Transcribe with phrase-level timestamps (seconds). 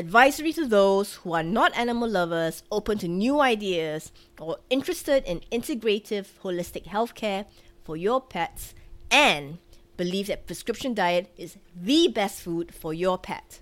[0.00, 5.40] advisory to those who are not animal lovers, open to new ideas, or interested in
[5.52, 7.44] integrative holistic healthcare
[7.84, 8.74] for your pets,
[9.10, 9.58] and
[9.98, 13.60] believe that prescription diet is the best food for your pet.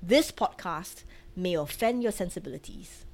[0.00, 1.02] This podcast
[1.34, 3.04] may offend your sensibilities.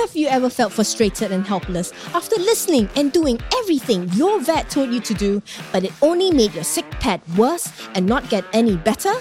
[0.00, 4.90] Have you ever felt frustrated and helpless after listening and doing everything your vet told
[4.90, 5.42] you to do,
[5.72, 9.14] but it only made your sick pet worse and not get any better?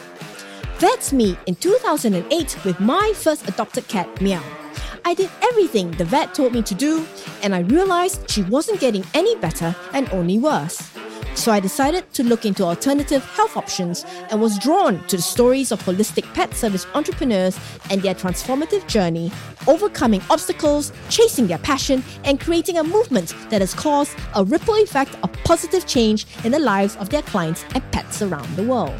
[0.79, 4.43] That's me in 2008 with my first adopted cat, Meow.
[5.05, 7.07] I did everything the vet told me to do,
[7.41, 10.91] and I realized she wasn't getting any better and only worse.
[11.35, 15.71] So I decided to look into alternative health options and was drawn to the stories
[15.71, 17.59] of holistic pet service entrepreneurs
[17.91, 19.31] and their transformative journey,
[19.67, 25.15] overcoming obstacles, chasing their passion, and creating a movement that has caused a ripple effect
[25.23, 28.95] of positive change in the lives of their clients and pets around the world.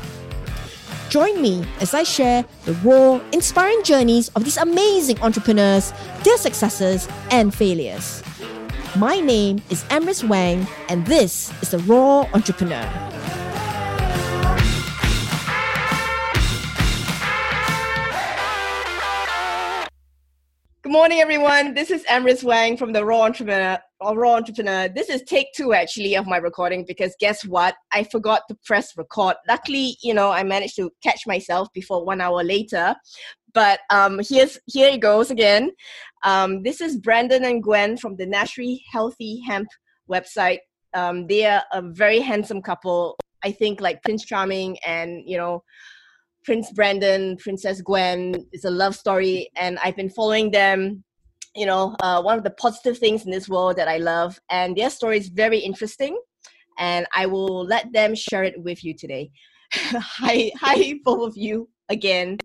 [1.10, 7.08] Join me as I share the raw, inspiring journeys of these amazing entrepreneurs, their successes,
[7.32, 8.22] and failures.
[8.98, 12.90] My name is Emrys Wang, and this is The Raw Entrepawneur.
[20.82, 21.74] Good morning, everyone.
[21.74, 23.80] This is Emrys Wang from The Raw Entrepawneur.
[24.02, 24.96] Raw Entrepawneur.
[24.96, 27.76] This is take two actually of my recording because guess what?
[27.92, 29.36] I forgot to press record.
[29.46, 32.96] Luckily, you know, I managed to catch myself before one hour later.
[33.54, 35.72] But um, here's here it goes again.
[36.24, 39.68] Um, this is Brandon and Gwen from the Naturally Healthy Hemp
[40.10, 40.60] website.
[40.94, 43.18] Um, they are a very handsome couple.
[43.44, 45.64] I think like Prince Charming and you know
[46.46, 48.46] Prince Brandon, Princess Gwen.
[48.52, 51.04] It's a love story, and I've been following them.
[51.56, 54.76] You know, uh, one of the positive things in this world that I love, and
[54.76, 56.18] their story is very interesting.
[56.78, 59.32] And I will let them share it with you today.
[59.74, 62.38] hi, hi, both of you again.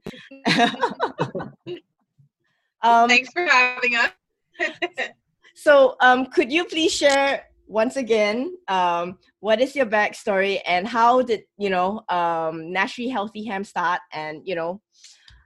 [2.83, 4.11] um, Thanks for having us.
[5.55, 11.22] so, um, could you please share once again um, what is your backstory and how
[11.22, 14.81] did you know um, Healthy Hemp start, and you know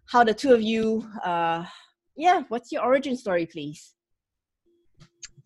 [0.07, 1.65] how the two of you, uh,
[2.17, 3.95] yeah, what's your origin story, please?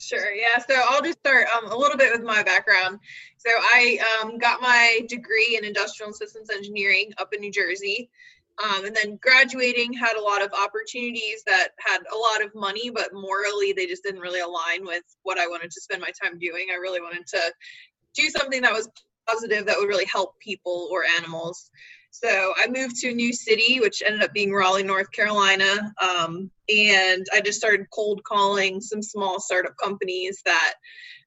[0.01, 0.33] Sure.
[0.33, 0.59] Yeah.
[0.59, 3.01] So I'll just start um, a little bit with my background.
[3.37, 8.11] So I um, got my degree in industrial systems engineering up in New Jersey.
[8.63, 12.91] Um, and then graduating had a lot of opportunities that had a lot of money,
[12.91, 16.39] but morally they just didn't really align with what I wanted to spend my time
[16.39, 16.67] doing.
[16.73, 17.53] I really wanted to
[18.15, 18.89] do something that was
[19.29, 21.71] positive that would really help people or animals.
[22.11, 25.93] So I moved to a new city, which ended up being Raleigh, North Carolina.
[26.01, 30.75] Um, and I just started cold calling some small startup companies that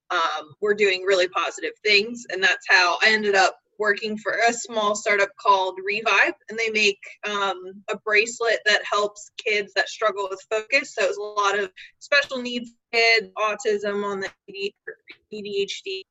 [0.10, 2.26] um, were doing really positive things.
[2.30, 6.70] And that's how I ended up working for a small startup called Revibe, and they
[6.70, 10.94] make um, a bracelet that helps kids that struggle with focus.
[10.94, 14.72] So it's a lot of special needs kids, autism on the
[15.34, 16.04] ADHD.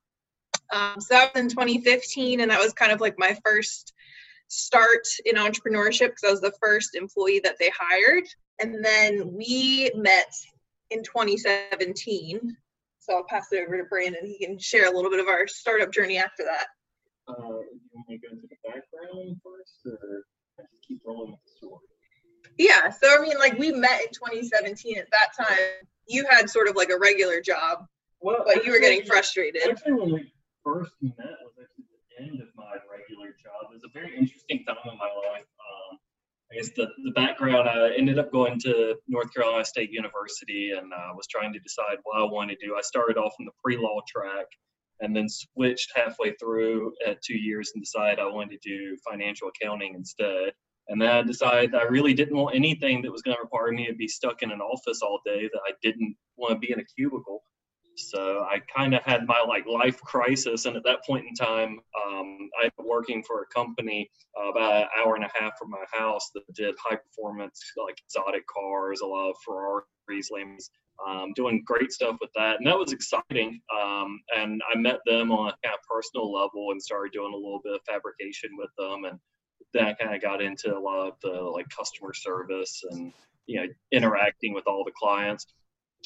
[0.73, 3.93] Um, so that was in 2015, and that was kind of like my first
[4.49, 8.25] start in entrepreneurship because I was the first employee that they hired.
[8.61, 10.33] And then we met
[10.91, 12.57] in 2017.
[12.99, 14.27] So I'll pass it over to Brandon.
[14.27, 16.67] He can share a little bit of our startup journey after that.
[17.39, 20.25] Uh, you want me to go into the background first, or
[20.59, 21.87] I just keep rolling with the story?
[22.59, 24.99] Yeah, so I mean, like we met in 2017.
[24.99, 27.87] At that time, you had sort of like a regular job,
[28.21, 29.63] well, but you were getting frustrated.
[29.69, 30.33] Actually, when we
[30.65, 33.71] first met was actually the end of my regular job.
[33.71, 35.47] It was a very interesting time in my life.
[35.61, 35.99] Um,
[36.53, 40.93] I guess the, the background, I ended up going to North Carolina State University and
[40.93, 42.77] uh, was trying to decide what I wanted to do.
[42.77, 44.47] I started off in the pre-law track
[45.01, 49.49] and then switched halfway through at two years and decided I wanted to do financial
[49.49, 50.53] accounting instead.
[50.89, 53.87] And then I decided I really didn't want anything that was going to require me
[53.87, 56.81] to be stuck in an office all day, that I didn't want to be in
[56.81, 57.43] a cubicle.
[58.09, 61.81] So I kind of had my like life crisis, and at that point in time,
[62.07, 64.11] um, I was working for a company
[64.41, 67.99] uh, about an hour and a half from my house that did high performance like
[68.07, 70.71] exotic cars, a lot of Ferraris, Lamborghinis,
[71.07, 73.61] um, doing great stuff with that, and that was exciting.
[73.75, 77.37] Um, and I met them on a kind of personal level and started doing a
[77.37, 79.19] little bit of fabrication with them, and
[79.73, 83.13] then I kind of got into a lot of the like customer service and
[83.47, 85.47] you know interacting with all the clients.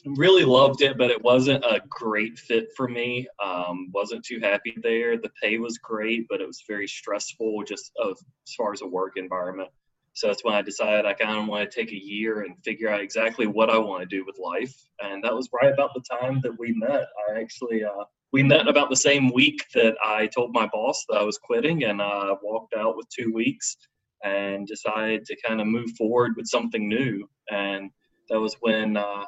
[0.04, 3.26] Really loved it, but it wasn't a great fit for me.
[3.42, 5.16] Um, wasn't too happy there.
[5.16, 8.86] The pay was great, but it was very stressful, just of, as far as a
[8.86, 9.70] work environment.
[10.12, 12.88] So that's when I decided I kind of want to take a year and figure
[12.88, 14.74] out exactly what I want to do with life.
[15.02, 17.06] And that was right about the time that we met.
[17.28, 21.18] I actually uh, we met about the same week that I told my boss that
[21.18, 23.76] I was quitting, and I walked out with two weeks
[24.22, 27.28] and decided to kind of move forward with something new.
[27.50, 27.90] And
[28.28, 29.24] that was when uh,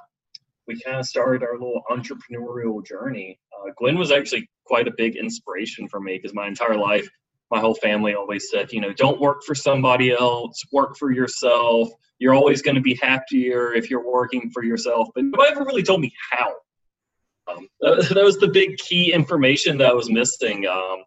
[0.66, 3.38] we kind of started our little entrepreneurial journey.
[3.52, 7.08] Uh, Gwen was actually quite a big inspiration for me because my entire life,
[7.50, 11.88] my whole family always said, you know, don't work for somebody else, work for yourself.
[12.18, 15.08] You're always going to be happier if you're working for yourself.
[15.14, 16.54] But nobody ever really told me how.
[17.48, 20.66] Um, that, that, was the big key information that I was missing.
[20.66, 21.04] Um,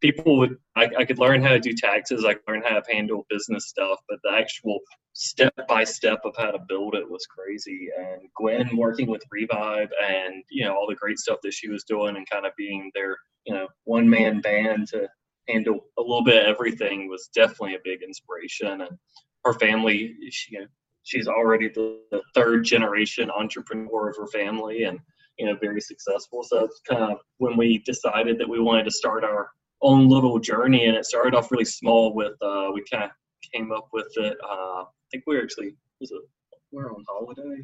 [0.00, 2.92] people would I, I, could learn how to do taxes i could learn how to
[2.92, 4.80] handle business stuff but the actual
[5.18, 7.88] step by step of how to build it was crazy.
[7.98, 11.82] And gwen working with Revibe and you know all the great stuff that she was
[11.82, 15.08] doing and kind of being their you know one man band to
[15.48, 18.82] handle a little bit of everything was definitely a big inspiration.
[18.82, 18.96] And
[19.44, 20.66] her family she, you know,
[21.02, 25.00] she's already the, the third generation entrepreneur of her family and
[25.36, 26.44] you know very successful.
[26.44, 29.50] So it's kind of when we decided that we wanted to start our
[29.82, 32.14] own little journey, and it started off really small.
[32.14, 33.10] With uh, we kind of
[33.52, 34.36] came up with it.
[34.42, 36.22] Uh, I think we were actually was it
[36.70, 37.62] we are on holiday.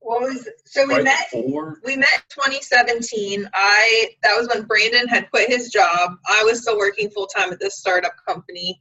[0.00, 1.80] What was so we right met before.
[1.84, 3.48] we met 2017.
[3.54, 6.16] I that was when Brandon had quit his job.
[6.26, 8.80] I was still working full time at this startup company.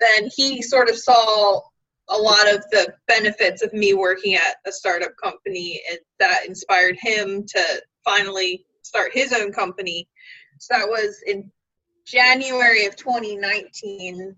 [0.00, 1.60] Then he sort of saw
[2.08, 6.96] a lot of the benefits of me working at a startup company and that inspired
[7.00, 10.08] him to finally start his own company.
[10.58, 11.50] So that was in
[12.06, 14.34] January of 2019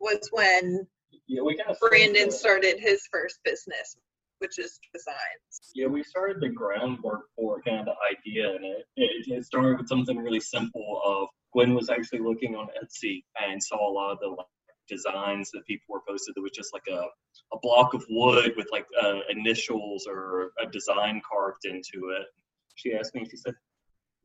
[0.00, 0.86] was when
[1.28, 3.96] yeah, we kind of Brandon started his first business,
[4.38, 5.70] which is designs.
[5.74, 9.78] Yeah, we started the groundwork for kind of the idea, and it, it, it started
[9.78, 11.00] with something really simple.
[11.04, 14.46] Of Gwen was actually looking on Etsy and saw a lot of the like,
[14.88, 17.02] designs that people were posted that was just like a,
[17.54, 22.26] a block of wood with like uh, initials or a design carved into it.
[22.74, 23.54] She asked me, she said,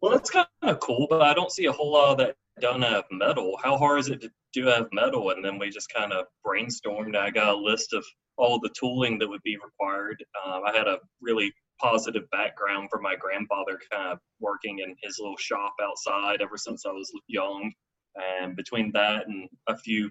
[0.02, 2.82] well, that's kind of cool, but I don't see a whole lot of that don't
[2.82, 3.58] have metal.
[3.64, 5.30] How hard is it to do have metal?
[5.32, 7.16] And then we just kind of brainstormed.
[7.16, 8.06] I got a list of
[8.38, 10.24] all the tooling that would be required.
[10.46, 15.18] Um, I had a really positive background from my grandfather kind of working in his
[15.20, 17.72] little shop outside ever since I was young.
[18.16, 20.10] And between that and a few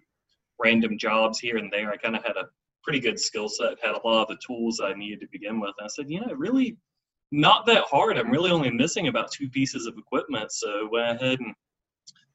[0.58, 2.48] random jobs here and there, I kind of had a
[2.84, 5.72] pretty good skill set, had a lot of the tools I needed to begin with.
[5.78, 6.76] And I said, you know, really
[7.32, 8.16] not that hard.
[8.16, 10.52] I'm really only missing about two pieces of equipment.
[10.52, 11.54] So I went ahead and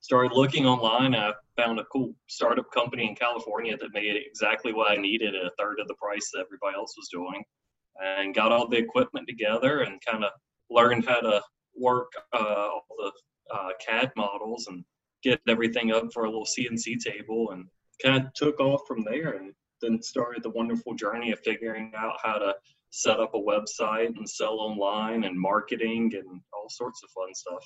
[0.02, 1.16] started looking online.
[1.16, 5.46] I found a cool startup company in California that made exactly what I needed at
[5.46, 7.44] a third of the price that everybody else was doing,
[8.04, 10.32] and got all the equipment together and kind of
[10.70, 11.42] learned how to
[11.76, 13.12] work uh, all the
[13.54, 14.84] uh, CAD models and
[15.24, 17.66] get everything up for a little CNC table, and
[18.04, 19.38] kind of took off from there.
[19.38, 22.54] And then started the wonderful journey of figuring out how to
[22.92, 27.64] set up a website and sell online and marketing and all sorts of fun stuff.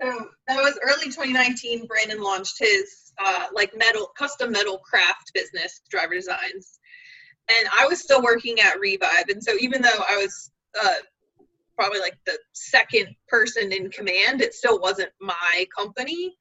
[0.00, 1.86] So that was early 2019.
[1.86, 6.78] Brandon launched his uh, like metal custom metal craft business, Driver Designs,
[7.48, 9.30] and I was still working at Revibe.
[9.30, 10.50] And so even though I was
[10.80, 10.94] uh,
[11.76, 16.36] probably like the second person in command, it still wasn't my company.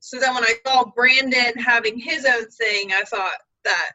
[0.00, 3.92] So then when I saw Brandon having his own thing, I thought that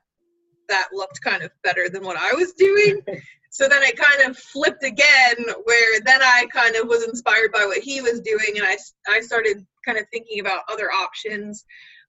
[0.70, 3.02] that looked kind of better than what I was doing.
[3.50, 7.66] so then it kind of flipped again where then i kind of was inspired by
[7.66, 8.78] what he was doing and i,
[9.10, 11.66] I started kind of thinking about other options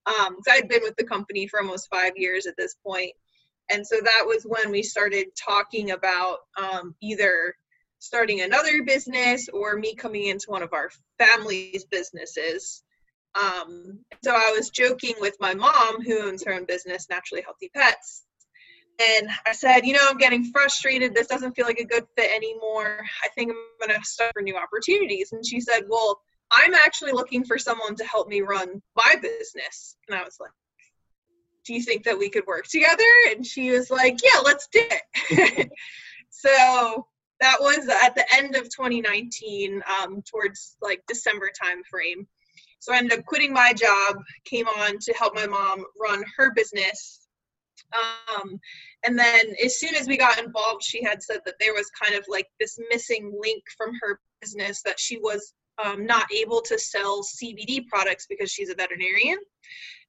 [0.06, 3.12] um, i'd been with the company for almost five years at this point.
[3.70, 7.54] And so that was when we started talking about um, either
[7.98, 12.82] starting another business or me coming into one of our family's businesses.
[13.34, 17.70] Um, so i was joking with my mom who owns her own business naturally healthy
[17.74, 18.24] pets
[19.00, 21.14] and I said, you know, I'm getting frustrated.
[21.14, 23.00] This doesn't feel like a good fit anymore.
[23.22, 25.32] I think I'm going to start for new opportunities.
[25.32, 29.96] And she said, well, I'm actually looking for someone to help me run my business.
[30.08, 30.50] And I was like,
[31.64, 33.04] do you think that we could work together?
[33.30, 35.70] And she was like, yeah, let's do it.
[36.30, 37.06] so
[37.40, 42.26] that was at the end of 2019, um, towards like December timeframe.
[42.80, 46.52] So I ended up quitting my job, came on to help my mom run her
[46.52, 47.27] business
[47.92, 48.58] um,
[49.04, 52.14] and then as soon as we got involved, she had said that there was kind
[52.14, 55.54] of like this missing link from her business that she was
[55.84, 59.38] um, not able to sell CBD products because she's a veterinarian.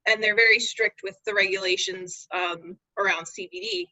[0.08, 3.84] And they're very strict with the regulations um, around CBD.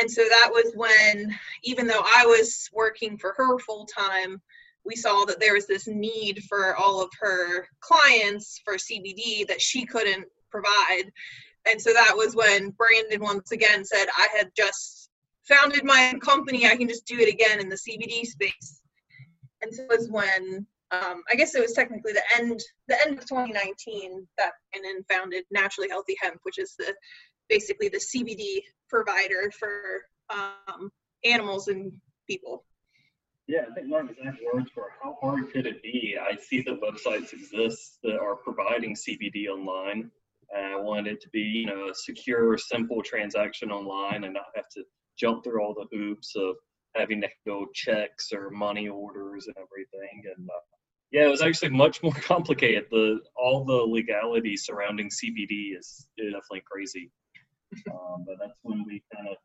[0.00, 4.40] And so that was when, even though I was working for her full time,
[4.84, 9.60] we saw that there was this need for all of her clients for CBD that
[9.60, 11.10] she couldn't provide
[11.66, 15.10] and so that was when Brandon once again said, I had just
[15.48, 18.80] founded my company, I can just do it again in the CBD space.
[19.62, 23.18] And so it was when um, I guess it was technically the end the end
[23.18, 26.94] of 2019 that Brandon founded Naturally Healthy Hemp, which is the
[27.48, 30.90] basically the CBD provider for um,
[31.24, 31.92] animals and
[32.28, 32.64] people.
[33.46, 36.16] Yeah, I think my exact words were, how hard could it be?
[36.18, 40.10] I see that websites exist that are providing CBD online.
[40.54, 44.46] And I wanted it to be, you know, a secure, simple transaction online and not
[44.54, 44.84] have to
[45.18, 46.56] jump through all the hoops of
[46.94, 50.22] having to go checks or money orders and everything.
[50.36, 50.60] And uh,
[51.10, 52.86] yeah, it was actually much more complicated.
[52.90, 57.10] The all the legality surrounding CBD is, is definitely crazy.
[57.90, 59.36] Um, but that's when we kind of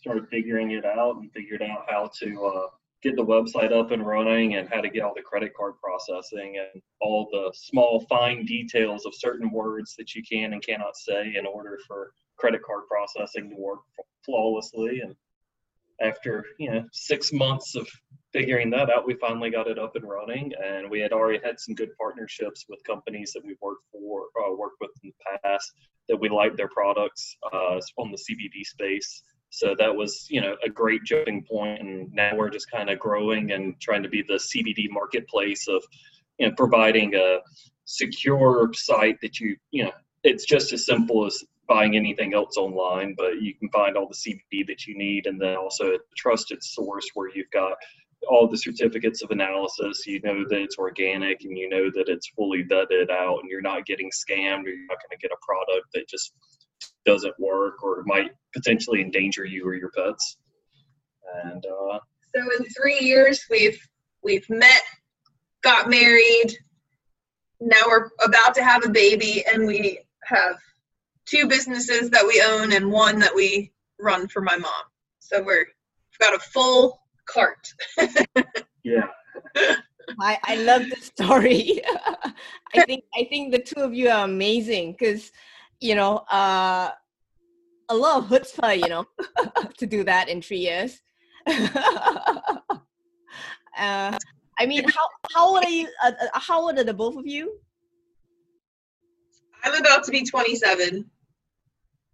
[0.00, 2.66] started figuring it out and figured out how to uh,
[3.02, 6.58] get the website up and running and how to get all the credit card processing
[6.58, 11.34] and all the small fine details of certain words that you can and cannot say
[11.36, 13.80] in order for credit card processing to work
[14.24, 15.00] flawlessly.
[15.00, 15.14] And
[16.00, 17.86] after you know six months of
[18.32, 20.52] figuring that out we finally got it up and running.
[20.62, 24.54] And we had already had some good partnerships with companies that we've worked for uh,
[24.54, 25.72] worked with in the past
[26.08, 30.56] that we liked their products uh, on the cbd space so that was, you know,
[30.64, 34.22] a great jumping point, and now we're just kind of growing and trying to be
[34.22, 35.82] the CBD marketplace of,
[36.38, 37.38] you know, providing a
[37.84, 39.92] secure site that you, you know,
[40.22, 44.14] it's just as simple as buying anything else online, but you can find all the
[44.14, 47.74] CBD that you need, and then also a trusted source where you've got
[48.28, 50.06] all the certificates of analysis.
[50.06, 53.62] You know that it's organic, and you know that it's fully vetted out, and you're
[53.62, 56.34] not getting scammed, or you're not going to get a product that just
[57.04, 60.36] doesn't work or might potentially endanger you or your pets.
[61.44, 61.98] And uh,
[62.34, 63.80] so in three years, we've
[64.22, 64.82] we've met,
[65.62, 66.56] got married.
[67.60, 70.56] Now we're about to have a baby, and we have
[71.26, 74.82] two businesses that we own and one that we run for my mom.
[75.20, 77.72] So we're we've got a full cart.
[78.82, 79.06] yeah.
[80.18, 81.80] I, I love the story.
[82.74, 85.30] I think I think the two of you are amazing because
[85.80, 86.90] you know, uh,
[87.88, 89.06] a lot of chutzpah, you know,
[89.78, 91.00] to do that in three years.
[91.46, 91.56] uh,
[93.76, 95.88] I mean, how how old are you?
[96.04, 97.58] Uh, uh, how old are the both of you?
[99.64, 101.10] I'm about to be 27.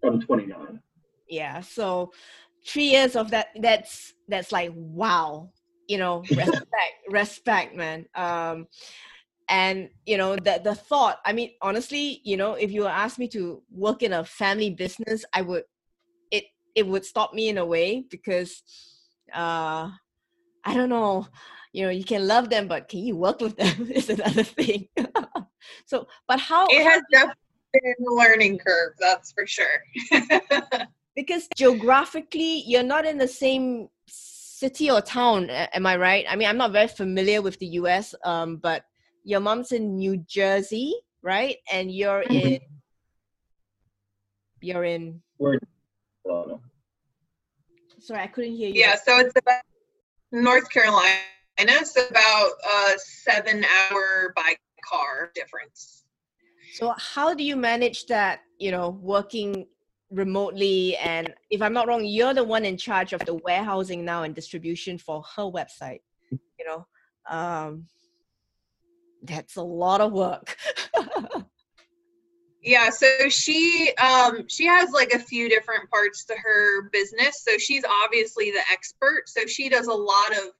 [0.04, 0.80] I'm 29.
[1.28, 2.12] Yeah, so
[2.66, 3.48] three years of that.
[3.60, 5.50] That's that's like wow.
[5.88, 8.06] You know, respect, respect, man.
[8.14, 8.66] Um,
[9.48, 13.28] and you know the the thought i mean honestly you know if you ask me
[13.28, 15.62] to work in a family business i would
[16.30, 18.62] it it would stop me in a way because
[19.32, 19.88] uh
[20.64, 21.26] i don't know
[21.76, 24.88] you know you can love them but can you work with them is another thing.
[25.84, 27.34] So but how it has definitely
[27.72, 29.82] been a learning curve that's for sure.
[31.16, 36.24] Because geographically you're not in the same city or town am i right?
[36.28, 38.84] I mean i'm not very familiar with the us um, but
[39.26, 41.56] your mom's in New Jersey, right?
[41.70, 42.48] And you're mm-hmm.
[42.48, 42.60] in
[44.62, 45.58] you're in We're
[47.98, 48.80] Sorry, I couldn't hear you.
[48.80, 49.62] Yeah, so it's about
[50.30, 51.18] North Carolina.
[51.58, 54.54] It's about a seven hour by
[54.88, 56.04] car difference.
[56.74, 59.66] So how do you manage that, you know, working
[60.10, 64.22] remotely and if I'm not wrong, you're the one in charge of the warehousing now
[64.22, 66.02] and distribution for her website.
[66.30, 66.86] You know.
[67.28, 67.88] Um
[69.26, 70.56] that's a lot of work.
[72.62, 77.42] yeah, so she um she has like a few different parts to her business.
[77.42, 79.28] So she's obviously the expert.
[79.28, 80.52] So she does a lot of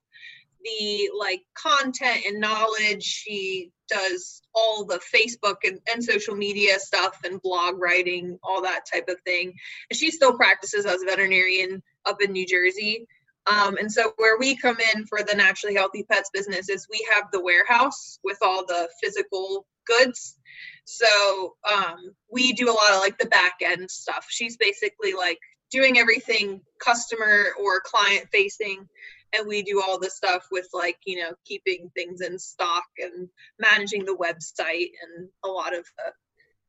[0.63, 3.03] the like content and knowledge.
[3.03, 8.85] She does all the Facebook and, and social media stuff and blog writing, all that
[8.91, 9.53] type of thing.
[9.89, 13.07] And she still practices as a veterinarian up in New Jersey.
[13.49, 17.07] Um, and so where we come in for the naturally healthy pets business is we
[17.13, 20.37] have the warehouse with all the physical goods.
[20.85, 24.25] So um, we do a lot of like the back end stuff.
[24.29, 25.39] She's basically like
[25.71, 28.87] doing everything customer or client facing
[29.33, 33.29] and we do all the stuff with like you know keeping things in stock and
[33.59, 35.85] managing the website and a lot of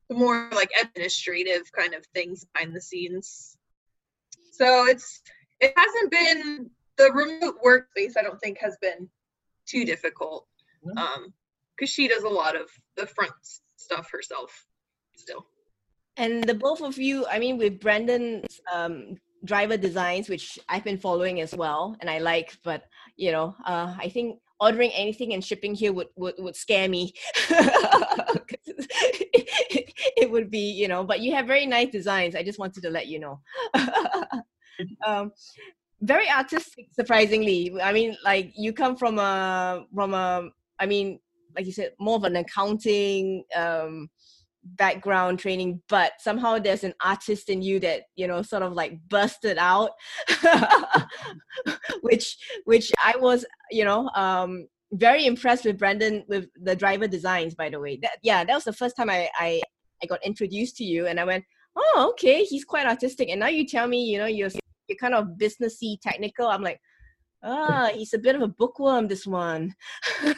[0.09, 3.57] the more like administrative kind of things behind the scenes
[4.53, 5.23] so it's
[5.61, 9.09] it hasn't been the remote workspace i don't think has been
[9.67, 10.47] too difficult
[10.97, 11.33] um
[11.77, 13.33] because she does a lot of the front
[13.77, 14.67] stuff herself
[15.15, 15.47] still.
[16.17, 20.99] And the both of you i mean with brandon's um driver designs which i've been
[20.99, 22.85] following as well and i like but
[23.17, 27.13] you know uh i think ordering anything and shipping here would would, would scare me.
[30.21, 32.35] It would be you know but you have very nice designs.
[32.35, 33.41] I just wanted to let you know
[35.07, 35.33] um,
[36.01, 37.73] very artistic, surprisingly.
[37.83, 40.49] I mean, like you come from a from a.
[40.79, 41.19] I mean,
[41.57, 44.09] like you said, more of an accounting um,
[44.63, 48.99] background training, but somehow there's an artist in you that you know sort of like
[49.09, 49.91] busted out,
[52.03, 57.55] which which I was you know um, very impressed with Brandon with the driver designs.
[57.55, 59.61] By the way, that yeah, that was the first time I I,
[60.03, 61.45] I got introduced to you, and I went,
[61.75, 63.31] oh okay, he's quite artistic.
[63.31, 64.51] And now you tell me, you know, you're
[64.89, 66.47] you're kind of businessy, technical.
[66.47, 66.81] I'm like,
[67.43, 69.09] ah, he's a bit of a bookworm.
[69.09, 69.75] This one.
[70.23, 70.35] so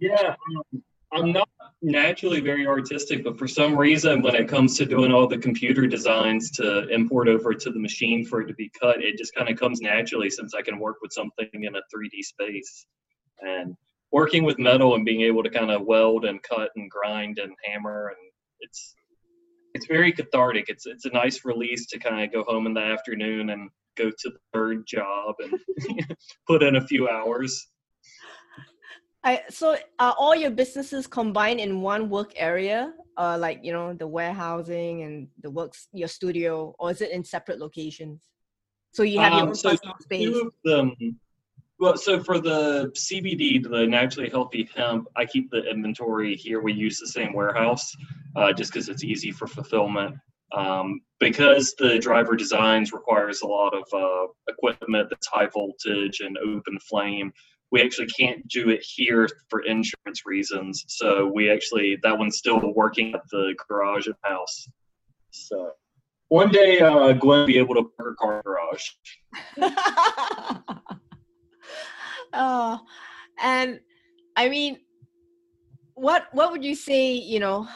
[0.00, 0.34] yeah,
[0.72, 0.82] um,
[1.12, 1.48] I'm not
[1.82, 5.86] naturally very artistic, but for some reason, when it comes to doing all the computer
[5.86, 9.48] designs to import over to the machine for it to be cut, it just kind
[9.48, 12.86] of comes naturally since I can work with something in a 3D space.
[13.40, 13.74] And
[14.10, 17.52] working with metal and being able to kind of weld and cut and grind and
[17.64, 18.16] hammer and
[18.60, 18.94] it's
[19.78, 20.64] it's very cathartic.
[20.68, 24.10] It's it's a nice release to kind of go home in the afternoon and go
[24.10, 25.54] to the third job and
[26.48, 27.68] put in a few hours.
[29.22, 33.94] I, so are all your businesses combined in one work area, uh, like you know
[33.94, 38.26] the warehousing and the works your studio, or is it in separate locations?
[38.92, 40.36] So you have um, your own so personal space.
[40.64, 41.20] Them,
[41.78, 46.60] well, so for the CBD, the naturally healthy hemp, I keep the inventory here.
[46.60, 47.94] We use the same warehouse,
[48.36, 50.16] uh, just because it's easy for fulfillment.
[50.56, 56.38] Um, because the driver designs requires a lot of uh, equipment that's high voltage and
[56.38, 57.32] open flame
[57.70, 60.84] we actually can't do it here for insurance reasons.
[60.88, 64.68] So we actually that one's still working at the garage and house.
[65.30, 65.72] So
[66.28, 68.90] one day uh, Gwen will be able to park her car garage.
[72.38, 72.80] oh,
[73.40, 73.80] and
[74.36, 74.78] I mean,
[75.94, 77.12] what what would you say?
[77.12, 77.68] You know,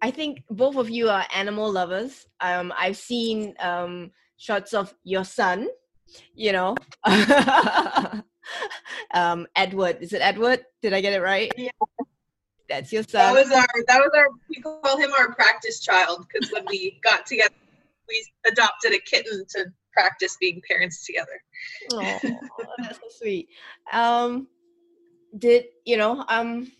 [0.00, 2.26] I think both of you are animal lovers.
[2.40, 5.68] Um, I've seen um, shots of your son
[6.34, 6.74] you know
[9.14, 11.70] um edward is it edward did i get it right yeah
[12.68, 16.26] that's your son that was our that was our we call him our practice child
[16.28, 17.54] because when we got together
[18.08, 21.42] we adopted a kitten to practice being parents together.
[21.92, 22.18] Oh
[22.78, 23.48] that's so sweet.
[23.92, 24.48] Um
[25.38, 26.70] did you know um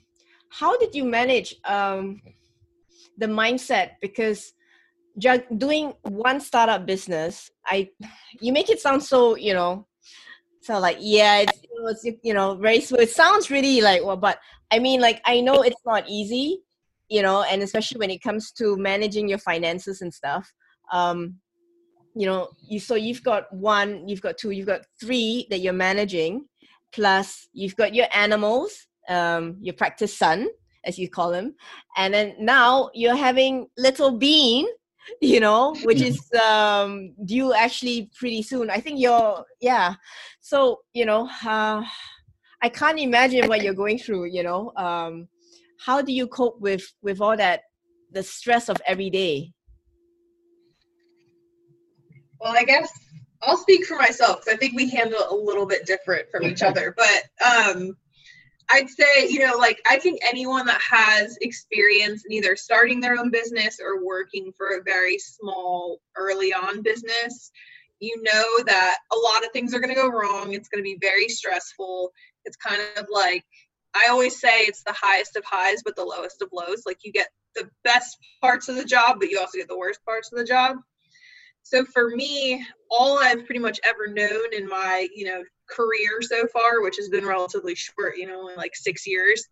[0.50, 2.20] how did you manage um
[3.16, 3.92] the mindset?
[4.00, 4.52] Because
[5.58, 7.88] doing one startup business i
[8.40, 9.86] you make it sound so you know
[10.62, 11.60] so like yeah it's,
[12.04, 13.02] it's you know very smooth.
[13.02, 14.38] It sounds really like well but
[14.70, 16.62] i mean like i know it's not easy
[17.08, 20.50] you know and especially when it comes to managing your finances and stuff
[20.92, 21.34] um
[22.14, 25.72] you know you so you've got one you've got two you've got three that you're
[25.72, 26.44] managing
[26.92, 30.48] plus you've got your animals um your practice son
[30.84, 31.54] as you call him
[31.96, 34.66] and then now you're having little bean
[35.20, 38.70] you know which is um due actually pretty soon.
[38.70, 39.94] I think you're yeah.
[40.40, 41.82] So you know uh,
[42.62, 45.28] i can't imagine what you're going through you know um
[45.84, 47.62] how do you cope with with all that
[48.12, 49.52] the stress of every day
[52.42, 52.90] well i guess
[53.42, 56.42] i'll speak for myself because i think we handle it a little bit different from
[56.44, 57.96] each other but um
[58.70, 63.18] I'd say, you know, like I think anyone that has experience in either starting their
[63.18, 67.50] own business or working for a very small early on business,
[68.00, 70.54] you know that a lot of things are going to go wrong.
[70.54, 72.12] It's going to be very stressful.
[72.44, 73.44] It's kind of like
[73.94, 76.84] I always say it's the highest of highs, but the lowest of lows.
[76.86, 80.04] Like you get the best parts of the job, but you also get the worst
[80.04, 80.78] parts of the job.
[81.62, 86.46] So for me, all I've pretty much ever known in my, you know, career so
[86.48, 89.48] far, which has been relatively short, you know, only like six years,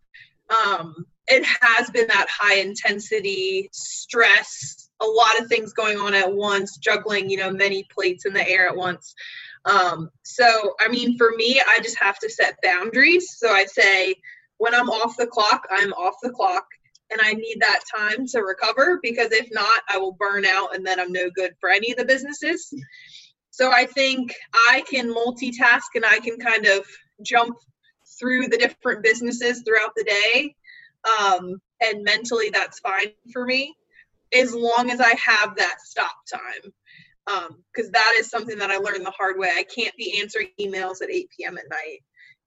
[0.49, 6.31] um, it has been that high intensity stress, a lot of things going on at
[6.31, 9.15] once, juggling, you know, many plates in the air at once.
[9.65, 13.35] Um, so, I mean, for me, I just have to set boundaries.
[13.37, 14.15] So I say,
[14.57, 16.65] when I'm off the clock, I'm off the clock
[17.11, 20.85] and I need that time to recover because if not, I will burn out and
[20.85, 22.73] then I'm no good for any of the businesses.
[23.51, 24.33] So I think
[24.69, 26.85] I can multitask and I can kind of
[27.21, 27.57] jump
[28.19, 30.55] through the different businesses throughout the day.
[31.19, 33.75] Um, and mentally, that's fine for me
[34.33, 36.71] as long as I have that stop time.
[37.25, 39.49] Because um, that is something that I learned the hard way.
[39.49, 41.57] I can't be answering emails at 8 p.m.
[41.57, 41.99] at night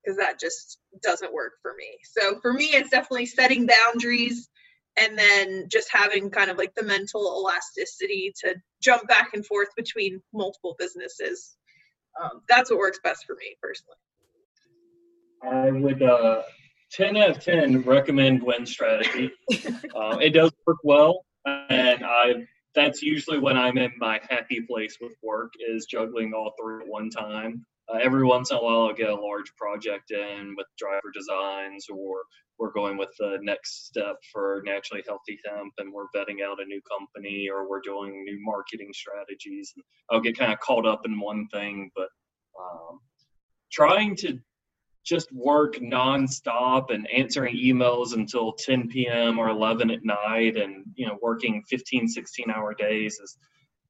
[0.03, 1.99] because that just doesn't work for me.
[2.03, 4.49] So for me, it's definitely setting boundaries
[4.99, 9.69] and then just having kind of like the mental elasticity to jump back and forth
[9.77, 11.57] between multiple businesses.
[12.21, 13.97] Um, that's what works best for me personally.
[15.43, 16.43] I would uh,
[16.93, 19.33] 10 out of 10 recommend Gwen strategy.
[19.97, 24.99] um, it does work well, and I that's usually when I'm in my happy place
[25.01, 27.65] with work is juggling all three at one time.
[27.93, 31.87] Uh, every once in a while I'll get a large project in with driver designs
[31.91, 32.23] or
[32.59, 36.65] we're going with the next step for naturally healthy hemp and we're vetting out a
[36.65, 39.73] new company or we're doing new marketing strategies.
[39.75, 42.09] And I'll get kind of caught up in one thing, but
[42.59, 43.01] um,
[43.73, 44.39] trying to
[45.05, 49.39] just work nonstop and answering emails until 10 p.m.
[49.39, 53.37] or 11 at night and you know working 15 16 hour days is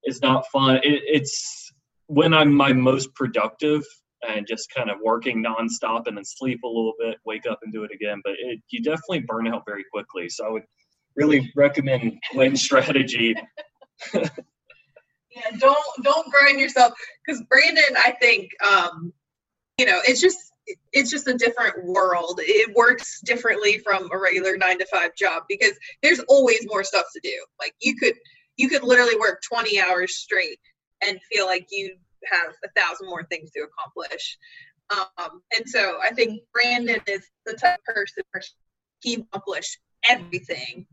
[0.04, 1.63] is not fun it, it's
[2.06, 3.82] when i'm my most productive
[4.26, 7.72] and just kind of working nonstop and then sleep a little bit wake up and
[7.72, 10.64] do it again but it, you definitely burn out very quickly so i would
[11.16, 13.34] really recommend Gwen strategy
[14.14, 14.28] yeah
[15.58, 16.92] don't don't grind yourself
[17.24, 19.12] because brandon i think um
[19.78, 20.38] you know it's just
[20.92, 22.40] it's just a different world.
[22.42, 27.04] It works differently from a regular nine to five job because there's always more stuff
[27.14, 27.44] to do.
[27.60, 28.14] Like you could
[28.56, 30.58] you could literally work 20 hours straight
[31.06, 31.96] and feel like you
[32.30, 34.38] have a thousand more things to accomplish.
[34.90, 38.42] Um, and so I think Brandon is the type of person where
[39.00, 40.86] he accomplish everything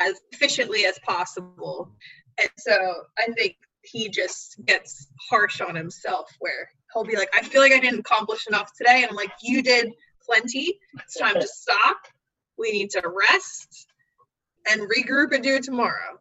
[0.00, 1.92] as efficiently as possible.
[2.40, 7.42] And so I think he just gets harsh on himself where he'll be like, I
[7.42, 9.02] feel like I didn't accomplish enough today.
[9.02, 9.92] And I'm like, you did
[10.24, 10.78] plenty.
[11.00, 11.98] It's time to stop.
[12.56, 13.86] We need to rest
[14.70, 16.18] and regroup and do it tomorrow.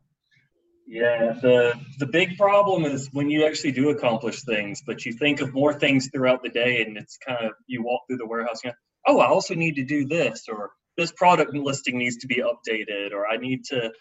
[0.87, 5.41] Yeah, the the big problem is when you actually do accomplish things, but you think
[5.41, 8.61] of more things throughout the day, and it's kind of you walk through the warehouse
[8.63, 8.73] and
[9.07, 13.11] oh, I also need to do this, or this product listing needs to be updated,
[13.13, 13.91] or I need to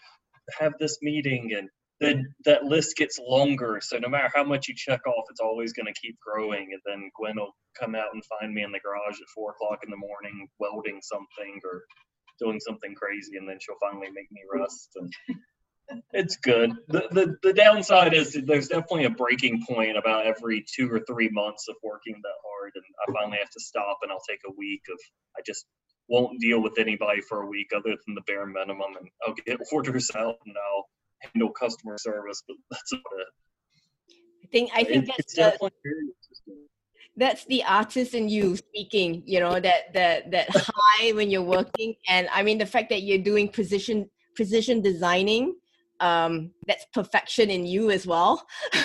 [0.59, 1.69] have this meeting, and
[1.99, 3.79] then that list gets longer.
[3.81, 6.69] So no matter how much you check off, it's always going to keep growing.
[6.73, 9.79] And then Gwen will come out and find me in the garage at four o'clock
[9.83, 11.81] in the morning welding something or
[12.39, 14.89] doing something crazy, and then she'll finally make me rest.
[14.95, 15.11] And
[16.13, 16.71] it's good.
[16.87, 21.29] The, the the downside is there's definitely a breaking point about every two or three
[21.29, 24.51] months of working that hard, and I finally have to stop, and I'll take a
[24.57, 24.99] week of
[25.37, 25.65] I just
[26.09, 29.59] won't deal with anybody for a week other than the bare minimum, and I'll get
[29.71, 30.87] orders out and I'll
[31.21, 33.27] handle customer service, but that's about it.
[34.43, 35.71] I think I think that's the,
[37.17, 39.23] that's the artist in you speaking.
[39.25, 43.03] You know that that that high when you're working, and I mean the fact that
[43.03, 45.55] you're doing precision precision designing.
[45.99, 48.45] Um, that's perfection in you as well.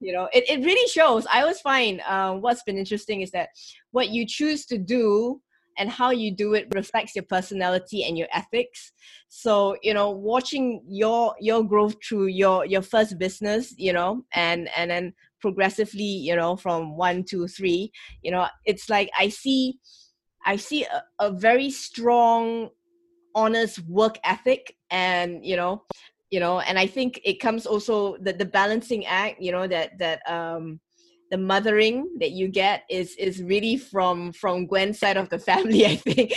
[0.00, 1.26] you know, it, it really shows.
[1.26, 3.48] I always find uh, what's been interesting is that
[3.90, 5.40] what you choose to do
[5.78, 8.92] and how you do it reflects your personality and your ethics
[9.28, 14.68] so you know watching your your growth through your your first business you know and
[14.76, 17.90] and then progressively you know from one to three
[18.22, 19.78] you know it's like i see
[20.44, 22.68] i see a, a very strong
[23.34, 25.82] honest work ethic and you know
[26.30, 29.98] you know and i think it comes also the, the balancing act you know that
[29.98, 30.80] that um
[31.30, 35.86] the mothering that you get is is really from from Gwen's side of the family,
[35.86, 36.32] I think,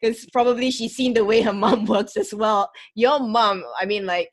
[0.00, 2.70] because probably she's seen the way her mom works as well.
[2.94, 4.30] Your mom, I mean, like,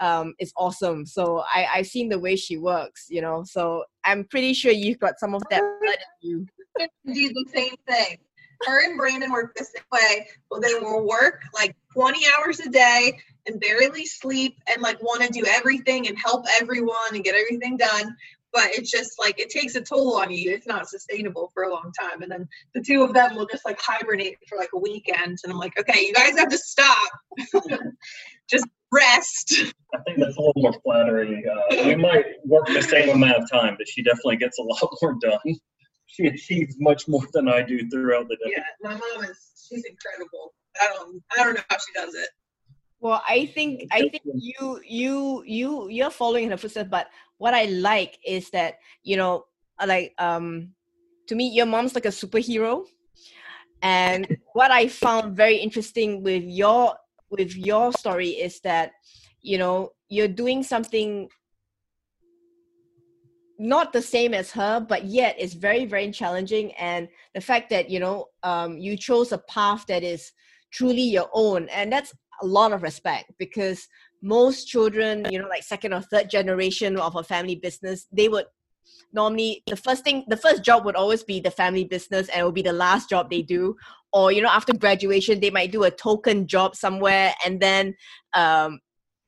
[0.00, 1.06] um, is awesome.
[1.06, 3.44] So I I've seen the way she works, you know.
[3.44, 6.46] So I'm pretty sure you've got some of that blood in you.
[7.06, 8.18] Do the same thing.
[8.66, 10.26] Her and Brandon work the same way.
[10.50, 15.22] Well, they will work like 20 hours a day and barely sleep and like want
[15.22, 18.16] to do everything and help everyone and get everything done
[18.54, 20.52] but it's just like it takes a toll on you.
[20.52, 22.22] It's not sustainable for a long time.
[22.22, 25.38] And then the two of them will just like hibernate for like a weekend.
[25.42, 27.10] And I'm like, okay, you guys have to stop.
[28.48, 29.54] just rest.
[29.92, 31.42] I think that's a little more flattering.
[31.50, 34.88] Uh, we might work the same amount of time, but she definitely gets a lot
[35.02, 35.56] more done.
[36.14, 38.52] She achieves much more than I do throughout the day.
[38.56, 40.54] Yeah, my mom is she's incredible.
[40.80, 42.28] I don't I don't know how she does it.
[43.00, 47.52] Well, I think I think you you you you're following in her footsteps, but what
[47.52, 49.44] I like is that you know,
[49.84, 50.70] like um,
[51.26, 52.86] to me, your mom's like a superhero,
[53.82, 56.94] and what I found very interesting with your
[57.28, 58.92] with your story is that
[59.42, 61.28] you know you're doing something
[63.58, 66.72] not the same as her but yet it's very very challenging.
[66.72, 70.32] And the fact that you know um, you chose a path that is
[70.72, 72.12] truly your own and that's
[72.42, 73.86] a lot of respect because
[74.22, 78.46] most children, you know, like second or third generation of a family business, they would
[79.12, 82.42] normally the first thing the first job would always be the family business and it
[82.42, 83.76] will be the last job they do.
[84.12, 87.94] Or you know after graduation they might do a token job somewhere and then
[88.34, 88.80] um,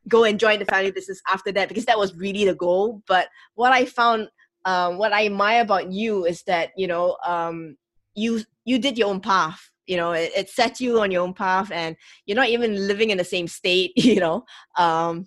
[0.09, 3.03] go and join the family business after that because that was really the goal.
[3.07, 4.29] But what i found
[4.65, 7.77] um, what i admire about you is that you know um,
[8.15, 11.33] you you did your own path you know it, it set you on your own
[11.33, 14.45] path and you're not even living in the same state you know
[14.77, 15.25] um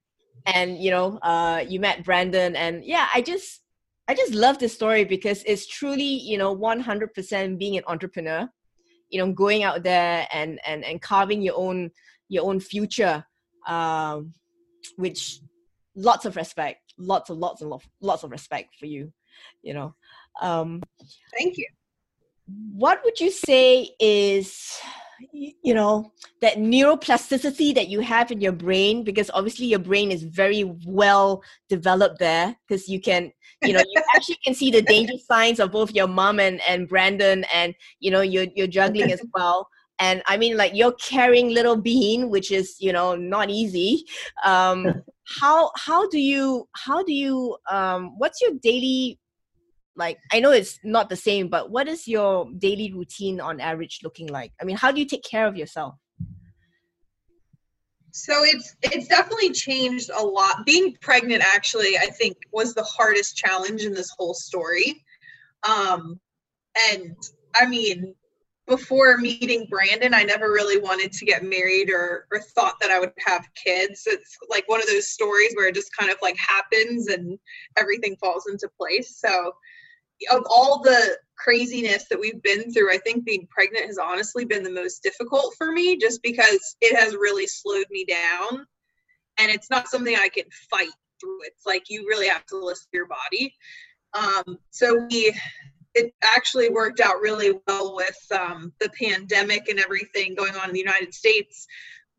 [0.46, 3.62] and you know uh you met brandon and yeah i just
[4.08, 8.48] I just love this story because it's truly, you know, 100% being an entrepreneur,
[9.10, 11.90] you know, going out there and and and carving your own
[12.30, 13.22] your own future,
[13.68, 14.32] um,
[14.96, 15.40] which
[15.94, 19.12] lots of respect, lots of lots and lots, lots of respect for you,
[19.62, 19.94] you know.
[20.40, 20.82] Um,
[21.38, 21.66] Thank you.
[22.72, 24.80] What would you say is
[25.32, 30.22] you know that neuroplasticity that you have in your brain because obviously your brain is
[30.22, 35.14] very well developed there because you can you know you actually can see the danger
[35.26, 39.20] signs of both your mom and and brandon and you know you're, you're juggling as
[39.34, 44.04] well and i mean like you're carrying little bean which is you know not easy.
[44.44, 45.02] Um
[45.40, 49.18] how how do you how do you um what's your daily
[49.94, 54.00] like i know it's not the same but what is your daily routine on average
[54.02, 54.52] looking like?
[54.60, 55.94] I mean how do you take care of yourself?
[58.10, 60.64] So it's it's definitely changed a lot.
[60.64, 65.04] Being pregnant actually i think was the hardest challenge in this whole story.
[65.68, 66.20] Um
[66.90, 67.16] and
[67.56, 68.14] i mean
[68.68, 72.98] before meeting brandon i never really wanted to get married or or thought that i
[73.00, 76.36] would have kids it's like one of those stories where it just kind of like
[76.36, 77.38] happens and
[77.76, 79.52] everything falls into place so
[80.30, 84.62] of all the craziness that we've been through, I think being pregnant has honestly been
[84.62, 88.66] the most difficult for me just because it has really slowed me down.
[89.38, 91.38] And it's not something I can fight through.
[91.44, 93.54] It's like you really have to listen to your body.
[94.14, 95.34] Um, so we,
[95.98, 100.72] it actually worked out really well with um, the pandemic and everything going on in
[100.72, 101.66] the United States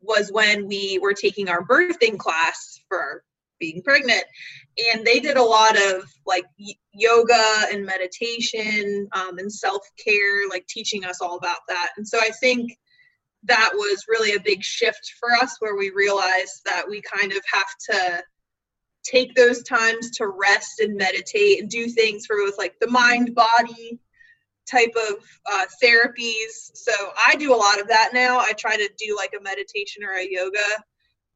[0.00, 3.22] was when we were taking our birthing class for
[3.58, 4.24] being pregnant.
[4.92, 6.44] And they did a lot of like
[6.92, 11.90] yoga and meditation um, and self-care like teaching us all about that.
[11.96, 12.72] And so i think
[13.44, 17.40] that was really a big shift for us where we realized that we kind of
[17.52, 18.22] have to
[19.04, 23.34] take those times to rest and meditate and do things for both like the mind
[23.34, 23.98] body
[24.70, 26.92] type of uh, therapies so
[27.26, 30.12] i do a lot of that now i try to do like a meditation or
[30.12, 30.58] a yoga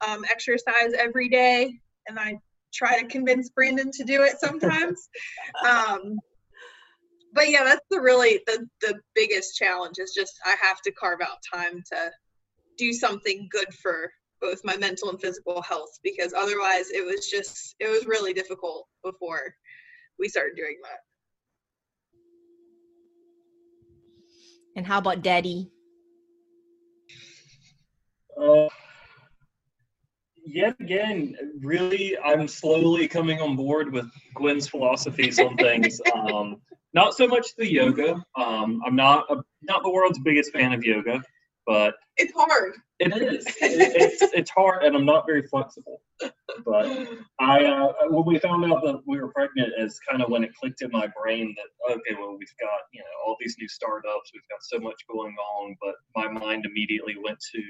[0.06, 1.74] um, exercise every day
[2.06, 2.38] and I
[2.72, 5.08] try to convince Brandon to do it sometimes.
[5.66, 6.18] um,
[7.32, 11.20] but yeah, that's the really the the biggest challenge is just I have to carve
[11.20, 12.10] out time to
[12.78, 14.10] do something good for
[14.44, 18.86] both my mental and physical health because otherwise it was just it was really difficult
[19.02, 19.54] before
[20.18, 20.98] we started doing that.
[24.76, 25.70] And how about daddy?
[28.38, 28.68] Uh,
[30.44, 36.00] yet again, really, I'm slowly coming on board with Gwen's philosophies on things.
[36.14, 36.56] Um,
[36.92, 38.24] not so much the yoga.
[38.36, 41.22] Um, I'm not a, not the world's biggest fan of yoga,
[41.66, 42.74] but it's hard.
[43.00, 43.46] It is.
[43.46, 46.00] It, it's it's hard, and I'm not very flexible.
[46.64, 47.08] But
[47.40, 50.54] I, uh, when we found out that we were pregnant, is kind of when it
[50.54, 54.30] clicked in my brain that okay, well, we've got you know all these new startups,
[54.32, 57.62] we've got so much going on, but my mind immediately went to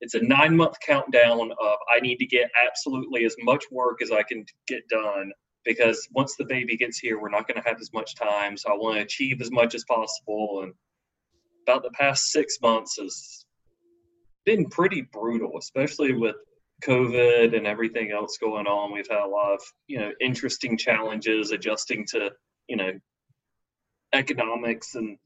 [0.00, 4.10] it's a nine month countdown of I need to get absolutely as much work as
[4.12, 5.32] I can get done
[5.64, 8.56] because once the baby gets here, we're not going to have as much time.
[8.56, 10.62] So I want to achieve as much as possible.
[10.62, 10.72] And
[11.66, 13.37] about the past six months has
[14.48, 16.36] been pretty brutal, especially with
[16.82, 18.94] COVID and everything else going on.
[18.94, 22.30] We've had a lot of, you know, interesting challenges adjusting to,
[22.66, 22.92] you know,
[24.14, 25.18] economics and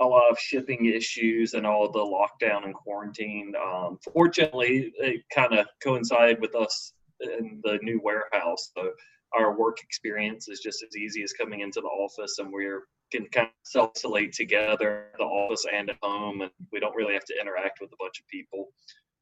[0.00, 3.52] a lot of shipping issues and all the lockdown and quarantine.
[3.62, 8.70] Um, fortunately, it kind of coincided with us in the new warehouse.
[8.74, 8.92] So
[9.36, 13.26] our work experience is just as easy as coming into the office and we're can
[13.26, 17.34] kind of self-isolate together the office and at home and we don't really have to
[17.38, 18.68] interact with a bunch of people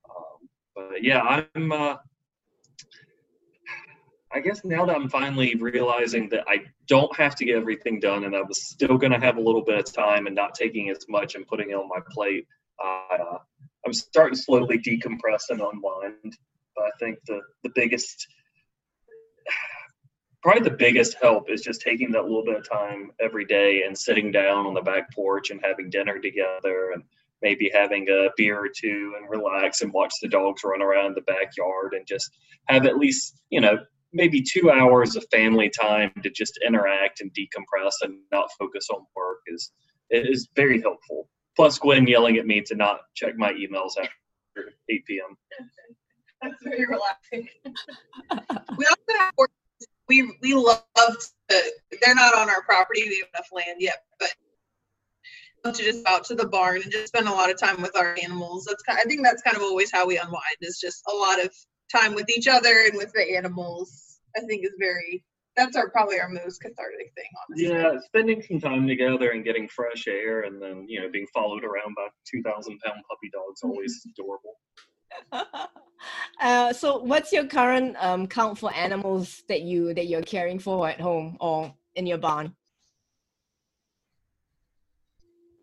[0.08, 1.96] um, but yeah i'm uh,
[4.32, 8.24] I guess now that I'm finally realizing that I don't have to get everything done
[8.24, 10.88] and I was still going to have a little bit of time and not taking
[10.88, 12.46] as much and putting it on my plate,
[12.82, 13.38] uh,
[13.84, 16.36] I'm starting to slowly decompress and unwind.
[16.76, 18.28] But I think the, the biggest,
[20.42, 23.96] probably the biggest help is just taking that little bit of time every day and
[23.96, 27.02] sitting down on the back porch and having dinner together and
[27.42, 31.22] maybe having a beer or two and relax and watch the dogs run around the
[31.22, 32.30] backyard and just
[32.68, 33.78] have at least, you know,
[34.12, 39.06] maybe two hours of family time to just interact and decompress and not focus on
[39.14, 39.72] work is
[40.10, 41.28] is very helpful.
[41.54, 45.36] Plus, Gwen yelling at me to not check my emails after 8 p.m.
[46.42, 47.48] That's very relaxing.
[48.76, 49.32] we also have
[50.10, 51.26] we we love to.
[52.02, 53.04] They're not on our property.
[53.08, 57.28] We have enough land yet, but to just out to the barn and just spend
[57.28, 58.64] a lot of time with our animals.
[58.64, 58.98] That's kind.
[58.98, 60.56] I think that's kind of always how we unwind.
[60.60, 61.54] Is just a lot of
[61.90, 65.24] time with each other and with the animals i think is very
[65.56, 67.68] that's our probably our most cathartic thing, honestly.
[67.68, 71.64] Yeah, spending some time together and getting fresh air, and then you know being followed
[71.64, 74.10] around by two thousand pound puppy dogs always mm-hmm.
[74.10, 74.54] adorable.
[76.40, 80.88] uh, so, what's your current um, count for animals that you that you're caring for
[80.88, 82.54] at home or in your barn?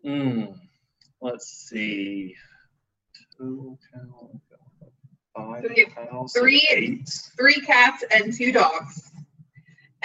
[0.04, 0.44] Hmm.
[1.20, 2.34] Let's see.
[3.36, 3.76] Two,
[5.36, 7.04] five, so we have three,
[7.36, 9.10] three cats and two dogs.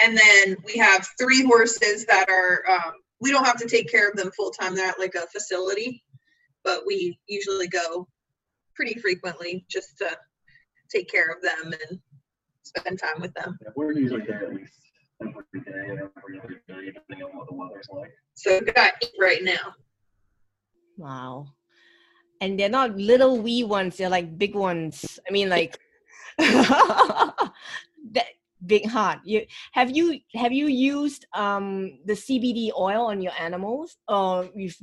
[0.00, 4.08] And then we have three horses that are, um, we don't have to take care
[4.08, 4.74] of them full time.
[4.74, 6.02] They're at like a facility,
[6.64, 8.08] but we usually go
[8.74, 10.16] pretty frequently just to
[10.90, 11.98] take care of them and
[12.62, 13.58] spend time with them.
[13.62, 14.72] Yeah, we're usually there at least
[15.20, 18.12] every day, every other day, depending on what the weather's like.
[18.34, 19.74] So we got eight right now.
[20.96, 21.46] Wow.
[22.40, 25.18] And they're not little wee ones, they're like big ones.
[25.28, 25.78] I mean like
[26.38, 27.46] that
[28.64, 29.20] big heart.
[29.24, 34.76] You have you have you used um the CBD oil on your animals or you've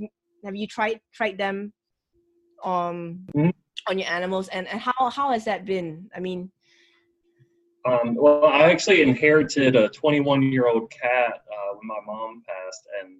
[0.43, 1.73] have you tried tried them
[2.63, 3.49] um mm-hmm.
[3.88, 6.10] On your animals and, and how how has that been?
[6.15, 6.52] I mean
[7.86, 12.88] um, well, I actually inherited a 21 year old cat uh, when my mom passed,
[13.02, 13.17] and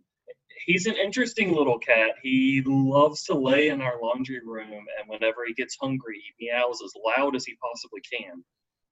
[0.65, 2.12] he's an interesting little cat.
[2.21, 6.80] He loves to lay in our laundry room, and whenever he gets hungry, he meows
[6.84, 8.43] as loud as he possibly can.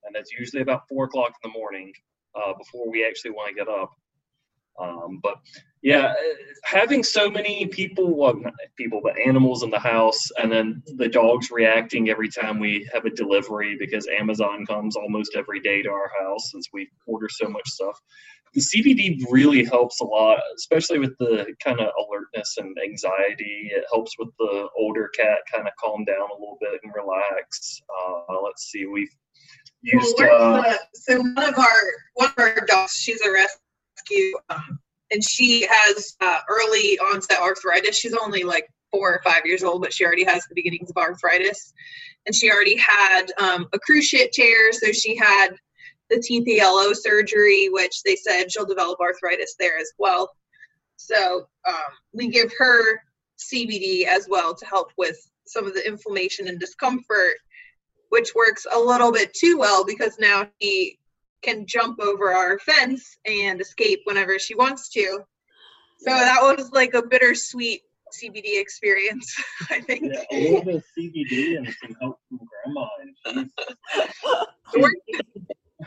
[0.05, 1.93] And that's usually about four o'clock in the morning
[2.33, 3.91] uh, before we actually want to get up.
[4.79, 5.35] Um, but
[5.81, 6.13] yeah,
[6.63, 11.07] having so many people, well, not people, but animals in the house, and then the
[11.07, 15.89] dogs reacting every time we have a delivery because Amazon comes almost every day to
[15.89, 17.99] our house since we order so much stuff
[18.53, 23.69] the CBD really helps a lot, especially with the kind of alertness and anxiety.
[23.71, 27.81] It helps with the older cat kind of calm down a little bit and relax.
[27.89, 29.13] Uh, let's see, we've
[29.81, 30.15] used.
[30.17, 31.81] Well, uh, the, so one of our
[32.15, 34.79] one of our dogs, she's a rescue, um,
[35.11, 37.97] and she has uh, early onset arthritis.
[37.97, 40.97] She's only like four or five years old, but she already has the beginnings of
[40.97, 41.73] arthritis,
[42.25, 44.71] and she already had um, a cruciate tear.
[44.73, 45.49] So she had
[46.09, 50.31] the TPLO surgery, which they said she'll develop arthritis there as well.
[50.97, 51.75] So um,
[52.13, 53.01] we give her
[53.37, 57.35] CBD as well to help with some of the inflammation and discomfort,
[58.09, 60.99] which works a little bit too well because now she
[61.41, 65.19] can jump over our fence and escape whenever she wants to.
[65.99, 67.81] So that was like a bittersweet
[68.13, 69.35] CBD experience,
[69.69, 70.03] I think.
[70.03, 72.87] Yeah, a little bit of CBD and some help from grandma.
[74.73, 74.95] it, worked,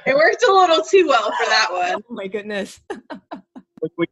[0.07, 2.03] it worked a little too well for that one.
[2.09, 2.81] Oh my goodness.
[3.99, 4.07] we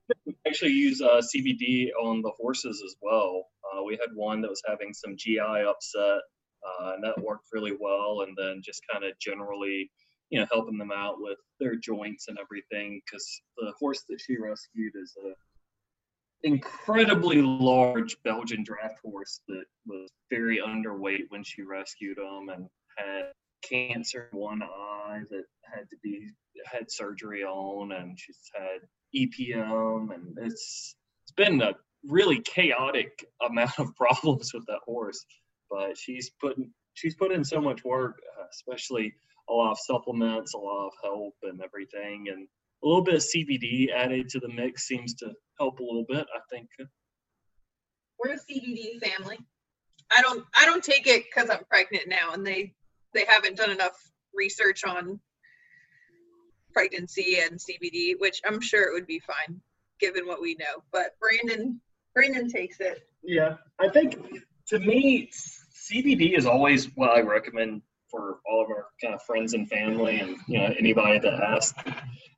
[0.46, 3.46] actually use uh, CBD on the horses as well.
[3.64, 6.20] Uh, we had one that was having some GI upset,
[6.66, 8.24] uh, and that worked really well.
[8.26, 9.90] And then just kind of generally,
[10.30, 14.38] you know, helping them out with their joints and everything, because the horse that she
[14.38, 15.32] rescued is a
[16.42, 22.66] incredibly large Belgian draft horse that was very underweight when she rescued him and
[22.96, 26.28] had cancer in one eye that had to be
[26.64, 28.80] had surgery on, and she's had
[29.14, 31.74] EPM, and it's it's been a
[32.06, 35.24] really chaotic amount of problems with that horse.
[35.70, 39.14] But she's putting she's put in so much work, uh, especially
[39.50, 42.46] a lot of supplements, a lot of help, and everything, and
[42.82, 46.26] a little bit of CBD added to the mix seems to help a little bit.
[46.34, 46.68] I think.
[48.18, 49.38] We're a CBD family.
[50.16, 52.74] I don't I don't take it because I'm pregnant now, and they
[53.14, 53.98] they haven't done enough
[54.34, 55.20] research on
[56.72, 59.60] pregnancy and CBD, which I'm sure it would be fine
[60.00, 60.82] given what we know.
[60.92, 61.80] But Brandon
[62.14, 63.06] Brandon takes it.
[63.22, 64.16] Yeah, I think
[64.68, 69.54] to me CBD is always what I recommend for all of our kind of friends
[69.54, 71.80] and family and you know anybody that asks.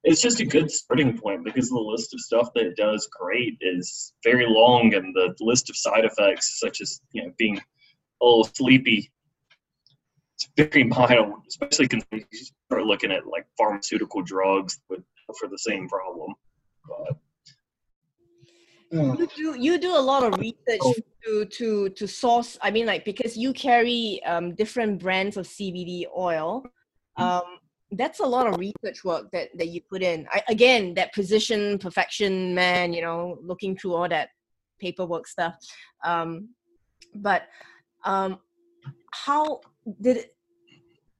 [0.04, 3.56] It's just a good starting point because the list of stuff that it does great
[3.60, 8.24] is very long and the list of side effects such as you know being a
[8.24, 9.10] little sleepy
[10.42, 15.88] it's very mild, especially when you start looking at like pharmaceutical drugs for the same
[15.88, 16.34] problem.
[16.88, 17.16] But,
[18.92, 20.94] you do you do a lot of research oh.
[21.24, 26.04] to to to source i mean like because you carry um, different brands of cbd
[26.16, 26.62] oil
[27.18, 27.22] mm-hmm.
[27.22, 27.58] um,
[27.92, 31.78] that's a lot of research work that that you put in I, again that precision
[31.78, 34.30] perfection man you know looking through all that
[34.80, 35.54] paperwork stuff
[36.04, 36.48] um,
[37.14, 37.44] but
[38.04, 38.38] um,
[39.12, 39.60] how
[40.00, 40.36] did it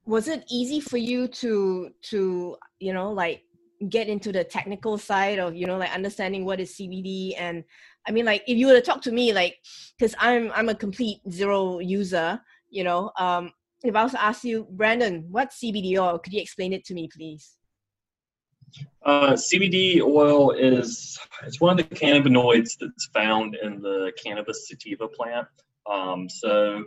[0.05, 3.45] was it easy for you to to you know like
[3.89, 7.65] get into the technical side of you know like understanding what is cbd and
[8.07, 9.57] i mean like if you were to talk to me like
[9.99, 13.53] because i'm i'm a complete zero user you know um
[13.83, 16.95] if i was to ask you brandon what's cbd oil could you explain it to
[16.95, 17.57] me please
[19.05, 25.09] Uh, CBD oil is it's one of the cannabinoids that's found in the cannabis sativa
[25.09, 25.49] plant.
[25.91, 26.85] Um, so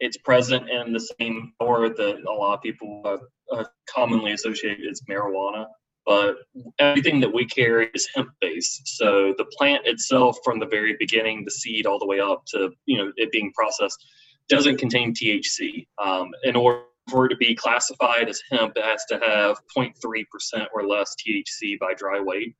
[0.00, 3.18] it's present in the same or that a lot of people uh,
[3.54, 5.66] uh, commonly associate as marijuana.
[6.06, 6.36] But
[6.78, 8.88] everything that we carry is hemp based.
[8.96, 12.70] So the plant itself, from the very beginning, the seed all the way up to
[12.86, 14.04] you know it being processed,
[14.48, 15.86] doesn't contain THC.
[16.02, 20.24] Um, in order for it to be classified as hemp, it has to have 0.3%
[20.72, 22.54] or less THC by dry weight.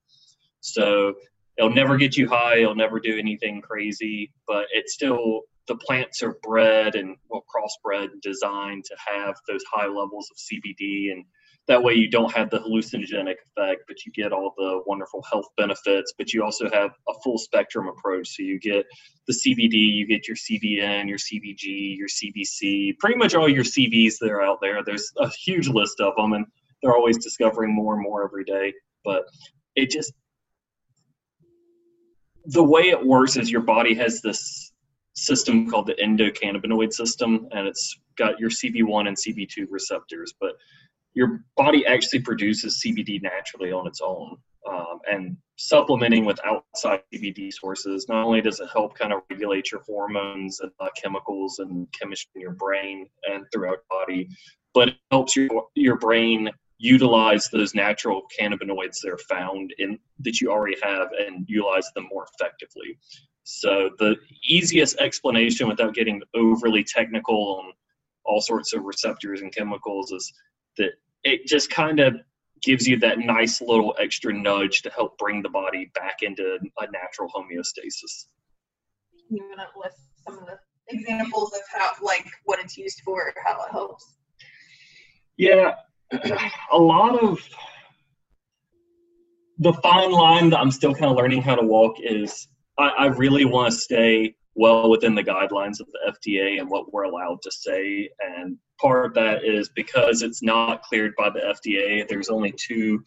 [0.60, 1.14] So
[1.56, 6.22] it'll never get you high, it'll never do anything crazy, but it's still the plants
[6.22, 11.24] are bred and well crossbred and designed to have those high levels of CBD and
[11.70, 15.46] that way you don't have the hallucinogenic effect but you get all the wonderful health
[15.56, 18.26] benefits but you also have a full spectrum approach.
[18.30, 18.84] So you get
[19.28, 24.14] the cbd you get your cbn your cbg your cbc pretty much all your cvs
[24.20, 24.82] that are out there.
[24.84, 26.44] There's a huge list of them and
[26.82, 29.22] they're always discovering more and more every day but
[29.76, 30.12] it just
[32.46, 34.72] the way it works is your body has this
[35.14, 40.54] system called the endocannabinoid system and it's got your cb1 and cb2 receptors but
[41.14, 44.36] your body actually produces CBD naturally on its own.
[44.70, 49.72] Um, and supplementing with outside CBD sources, not only does it help kind of regulate
[49.72, 54.28] your hormones and uh, chemicals and chemistry in your brain and throughout body,
[54.74, 60.40] but it helps your your brain utilize those natural cannabinoids that are found in that
[60.40, 62.98] you already have and utilize them more effectively.
[63.44, 67.72] So the easiest explanation without getting overly technical on
[68.24, 70.32] all sorts of receptors and chemicals is
[70.78, 70.92] that
[71.24, 72.16] it just kind of
[72.62, 76.90] gives you that nice little extra nudge to help bring the body back into a
[76.90, 78.26] natural homeostasis.
[79.30, 79.96] You want to list
[80.26, 80.58] some of the
[80.88, 84.16] examples of how, like, what it's used for, how it helps?
[85.36, 85.74] Yeah,
[86.72, 87.40] a lot of
[89.58, 92.48] the fine line that I'm still kind of learning how to walk is
[92.78, 96.92] I, I really want to stay well within the guidelines of the FDA and what
[96.92, 98.10] we're allowed to say.
[98.20, 102.06] And part of that is because it's not cleared by the FDA.
[102.08, 103.02] There's only two,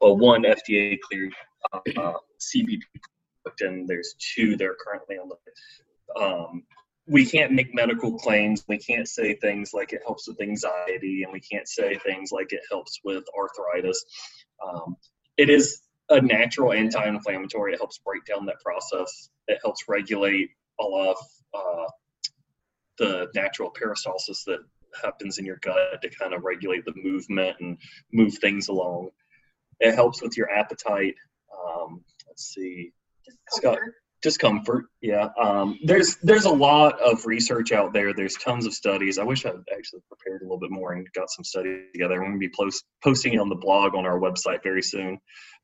[0.00, 1.32] well, one FDA cleared
[1.72, 2.80] uh, CBD
[3.44, 6.20] product, and there's two that are currently on the.
[6.20, 6.64] Um,
[7.06, 8.64] we can't make medical claims.
[8.68, 12.52] We can't say things like it helps with anxiety, and we can't say things like
[12.52, 14.04] it helps with arthritis.
[14.66, 14.96] Um,
[15.36, 15.80] it is
[16.10, 17.74] a natural anti-inflammatory.
[17.74, 19.30] It helps break down that process.
[19.46, 20.50] It helps regulate
[20.80, 21.16] a lot of
[21.54, 21.90] uh,
[22.98, 24.60] the natural peristalsis that
[25.02, 27.78] happens in your gut to kind of regulate the movement and
[28.12, 29.10] move things along.
[29.80, 31.14] It helps with your appetite.
[31.52, 32.92] Um, let's see,
[33.50, 33.94] discomfort.
[34.22, 34.84] discomfort.
[35.00, 35.28] Yeah.
[35.40, 38.12] Um, there's there's a lot of research out there.
[38.12, 39.18] There's tons of studies.
[39.18, 42.14] I wish I'd actually prepared a little bit more and got some studies together.
[42.14, 45.18] I'm going to be post, posting it on the blog on our website very soon.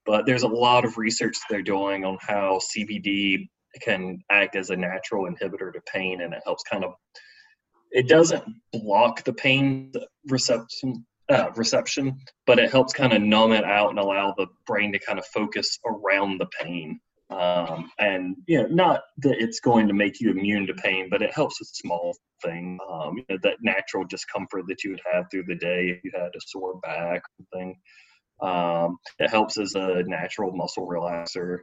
[0.07, 3.49] But there's a lot of research they're doing on how CBD
[3.81, 6.93] can act as a natural inhibitor to pain and it helps kind of
[7.91, 9.93] it doesn't block the pain
[10.29, 14.93] reception uh, reception but it helps kind of numb it out and allow the brain
[14.93, 17.01] to kind of focus around the pain.
[17.31, 21.23] Um, and you know not that it's going to make you immune to pain but
[21.23, 25.25] it helps with small things um, you know, that natural discomfort that you would have
[25.31, 27.77] through the day if you had a sore back or thing.
[28.43, 31.61] Um, it helps as a natural muscle relaxer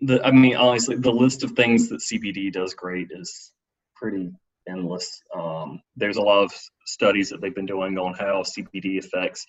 [0.00, 3.52] the I mean honestly the list of things that CBD does great is
[3.96, 4.30] pretty
[4.68, 5.22] endless.
[5.34, 6.52] Um, there's a lot of
[6.86, 9.46] studies that they've been doing on how CBD affects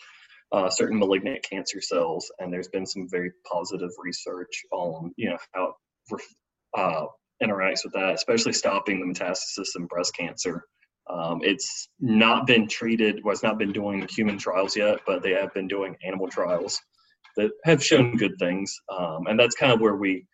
[0.52, 5.38] uh, certain malignant cancer cells, and there's been some very positive research on you know
[5.54, 5.74] how
[6.12, 6.22] it
[6.78, 7.06] uh,
[7.43, 10.66] interacts with that, especially stopping the metastasis in breast cancer.
[11.10, 15.32] Um, it's not been treated, well, it's not been doing human trials yet, but they
[15.32, 16.80] have been doing animal trials
[17.36, 20.26] that have shown good things, um, and that's kind of where we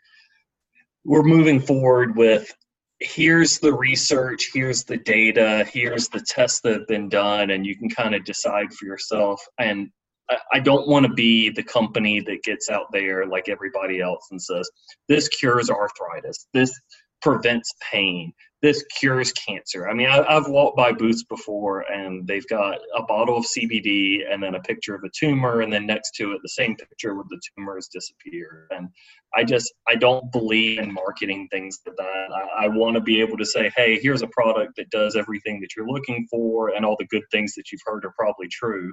[1.06, 2.52] we're moving forward with
[3.00, 7.78] here's the research, here's the data, here's the tests that have been done, and you
[7.78, 9.42] can kind of decide for yourself.
[9.60, 9.90] And
[10.52, 14.42] I, don't want to be the company that gets out there like everybody else and
[14.42, 14.70] says,
[15.08, 16.74] this cures arthritis, this
[17.22, 18.34] prevents pain,
[18.66, 19.88] this cures cancer.
[19.88, 24.22] I mean, I, have walked by booths before and they've got a bottle of CBD
[24.28, 27.14] and then a picture of a tumor, and then next to it, the same picture
[27.14, 28.72] with the tumor has disappeared.
[28.72, 28.90] And
[29.36, 32.28] I just, I don't believe in marketing things like that.
[32.34, 35.62] I, I want to be able to say, hey, here's a product that does everything
[35.62, 38.92] that you're looking for, and all the good things that you've heard are probably true.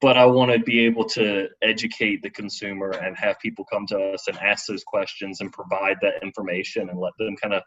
[0.00, 3.98] But I want to be able to educate the consumer and have people come to
[4.12, 7.62] us and ask those questions and provide that information and let them kind of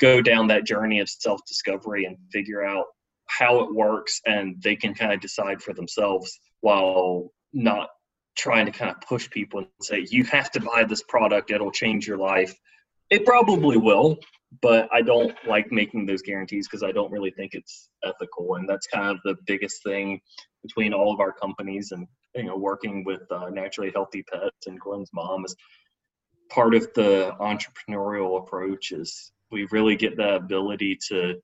[0.00, 2.86] go down that journey of self discovery and figure out
[3.26, 7.88] how it works and they can kind of decide for themselves while not
[8.36, 11.72] trying to kind of push people and say you have to buy this product; it'll
[11.72, 12.54] change your life.
[13.10, 14.18] It probably will,
[14.62, 18.68] but I don't like making those guarantees because I don't really think it's ethical, and
[18.68, 20.20] that's kind of the biggest thing
[20.62, 24.80] between all of our companies and you know working with uh, naturally healthy pets and
[24.80, 25.56] Gwen's mom is
[26.50, 31.40] part of the entrepreneurial approach is we really get the ability to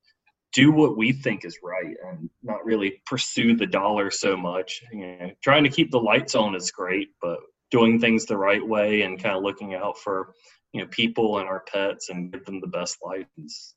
[0.52, 4.82] do what we think is right and not really pursue the dollar so much.
[4.92, 7.38] You know, trying to keep the lights on is great, but
[7.70, 10.34] doing things the right way and kind of looking out for
[10.72, 13.74] you know people and our pets and give them the best life is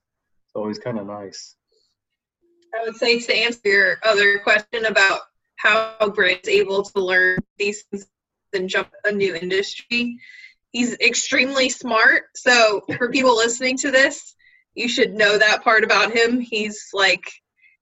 [0.54, 1.56] always kind of nice.
[2.78, 5.22] I would say to answer your other question about
[5.56, 8.08] how Brent's able to learn these things
[8.54, 10.20] and jump a new industry,
[10.72, 12.24] he's extremely smart.
[12.36, 14.36] So for people listening to this,
[14.76, 16.40] you should know that part about him.
[16.40, 17.24] He's like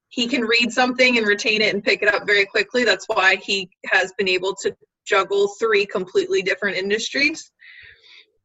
[0.10, 2.86] he can read something and retain it and pick it up very quickly.
[2.86, 4.74] That's why he has been able to
[5.06, 7.52] juggle three completely different industries.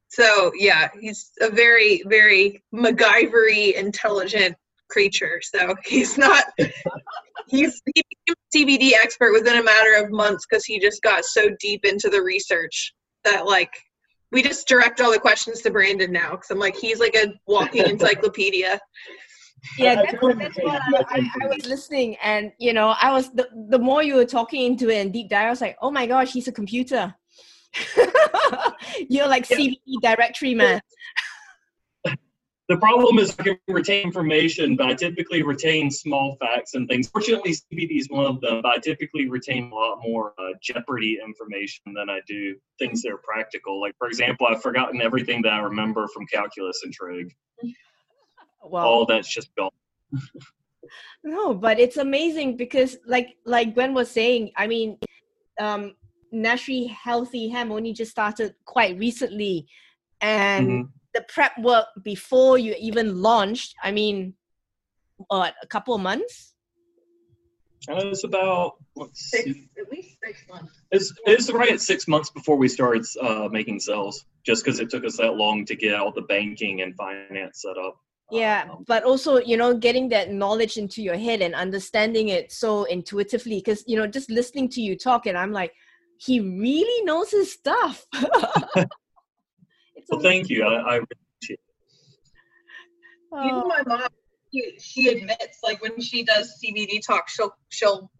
[0.08, 4.56] So yeah, he's a very, very MacGyvery intelligent
[4.90, 5.40] creature.
[5.42, 6.44] So he's not
[7.46, 11.24] he's he became a CBD expert within a matter of months because he just got
[11.24, 13.70] so deep into the research that like
[14.32, 17.34] we just direct all the questions to Brandon now because I'm like he's like a
[17.46, 18.80] walking encyclopedia.
[19.76, 23.46] Yeah, that's, that's what I, I, I, was listening, and you know, I was the,
[23.68, 26.06] the more you were talking into it and deep dive, I was like, oh my
[26.06, 27.14] gosh, he's a computer.
[29.08, 30.80] You're like CBD directory man
[32.70, 37.08] the problem is I can retain information, but I typically retain small facts and things.
[37.08, 41.18] Fortunately, CBD is one of them, but I typically retain a lot more uh, Jeopardy
[41.20, 43.80] information than I do things that are practical.
[43.80, 47.34] Like, for example, I've forgotten everything that I remember from calculus and trig.
[48.62, 49.70] Well, All that's just gone.
[51.24, 54.98] no, but it's amazing because, like, like Gwen was saying, I mean,
[55.58, 55.94] um,
[56.30, 59.66] Naturally Healthy Hemp only just started quite recently,
[60.20, 64.34] and mm-hmm the prep work before you even launched i mean
[65.28, 66.54] what a couple of months
[67.88, 68.74] uh, it's about
[69.14, 69.48] six,
[69.78, 70.82] at least six months.
[70.90, 74.90] It's it's right at six months before we started uh, making sales, just because it
[74.90, 77.96] took us that long to get all the banking and finance set up.
[78.30, 82.52] Yeah, um, but also you know getting that knowledge into your head and understanding it
[82.52, 85.72] so intuitively, because you know just listening to you talk, and I'm like,
[86.18, 88.04] he really knows his stuff.
[90.08, 90.64] well, thank you.
[90.64, 91.60] I, I appreciate it.
[93.44, 94.08] Even my mom,
[94.52, 98.10] she, she admits, like when she does CBD talk, she'll she'll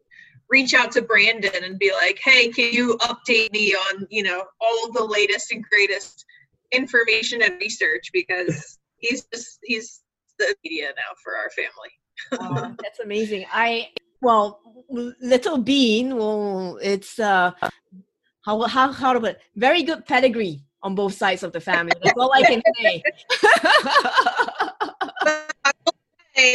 [0.49, 4.45] reach out to Brandon and be like, "Hey, can you update me on you know
[4.61, 6.25] all the latest and greatest
[6.73, 10.03] information and research?" Because he's just he's
[10.39, 11.91] the media now for our family.
[12.33, 13.47] uh, that's amazing.
[13.53, 13.89] I
[14.21, 16.17] well, little bean.
[16.17, 17.53] Well, it's uh,
[18.43, 21.93] how how how to put very good pedigree on both sides of the family.
[22.03, 23.03] That's all I can say.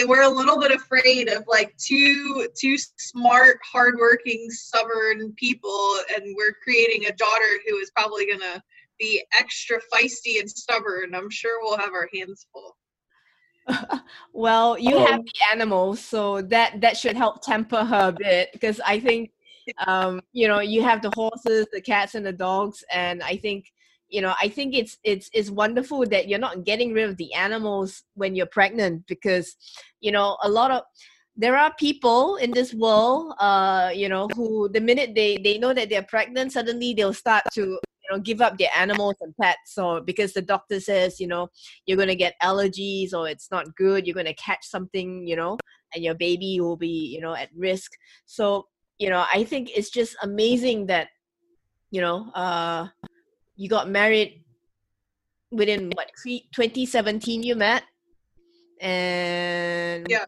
[0.07, 6.55] we're a little bit afraid of like two two smart, hardworking, stubborn people, and we're
[6.63, 8.63] creating a daughter who is probably gonna
[8.99, 11.13] be extra feisty and stubborn.
[11.13, 12.77] I'm sure we'll have our hands full.
[14.33, 18.79] well, you have the animals, so that that should help temper her a bit because
[18.85, 19.31] I think
[19.87, 23.71] um, you know you have the horses, the cats, and the dogs, and I think
[24.15, 27.33] you know i think it's it's it's wonderful that you're not getting rid of the
[27.33, 29.55] animals when you're pregnant because
[29.99, 30.83] you know a lot of
[31.35, 35.73] there are people in this world uh you know who the minute they they know
[35.73, 39.77] that they're pregnant suddenly they'll start to you know give up their animals and pets
[39.77, 41.49] or because the doctor says you know
[41.85, 45.35] you're going to get allergies or it's not good you're going to catch something you
[45.35, 45.57] know
[45.93, 47.91] and your baby will be you know at risk.
[48.25, 51.09] So you know i think it's just amazing that
[51.91, 52.87] you know uh
[53.55, 54.43] you got married
[55.51, 57.83] within what 2017 you met?
[58.81, 60.25] And yeah.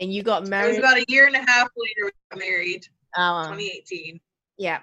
[0.00, 2.38] and you got married it was about a year and a half later we got
[2.38, 2.86] married.
[3.16, 4.20] Uh, 2018
[4.58, 4.80] yeah.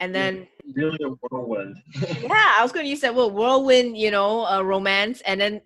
[0.00, 1.76] And then really a whirlwind.
[2.22, 5.60] Yeah i was going to use that word whirlwind you know a romance and then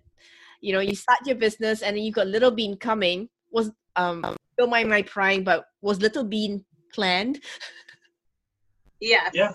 [0.61, 3.29] you know you start your business and then you got little bean coming.
[3.51, 7.39] Was um don't mind my prying but was little bean planned?
[9.01, 9.53] Yeah yeah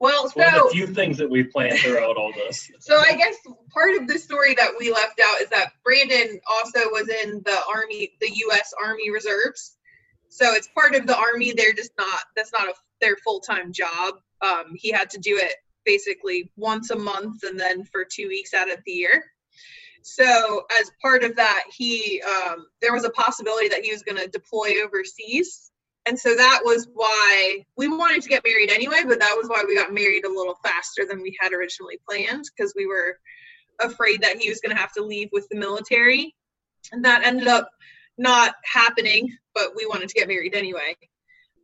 [0.00, 2.70] well, it's so one of the few things that we planned throughout all this.
[2.80, 3.36] So I guess
[3.72, 7.58] part of the story that we left out is that Brandon also was in the
[7.72, 8.72] Army, the U.S.
[8.82, 9.76] Army Reserves.
[10.28, 11.52] So it's part of the Army.
[11.52, 12.22] They're just not.
[12.34, 14.14] That's not a, their full time job.
[14.40, 18.54] Um, he had to do it basically once a month and then for two weeks
[18.54, 19.24] out of the year.
[20.02, 24.18] So as part of that, he um, there was a possibility that he was going
[24.18, 25.69] to deploy overseas
[26.10, 29.62] and so that was why we wanted to get married anyway but that was why
[29.64, 33.16] we got married a little faster than we had originally planned because we were
[33.80, 36.34] afraid that he was going to have to leave with the military.
[36.90, 37.70] And that ended up
[38.18, 40.96] not happening but we wanted to get married anyway.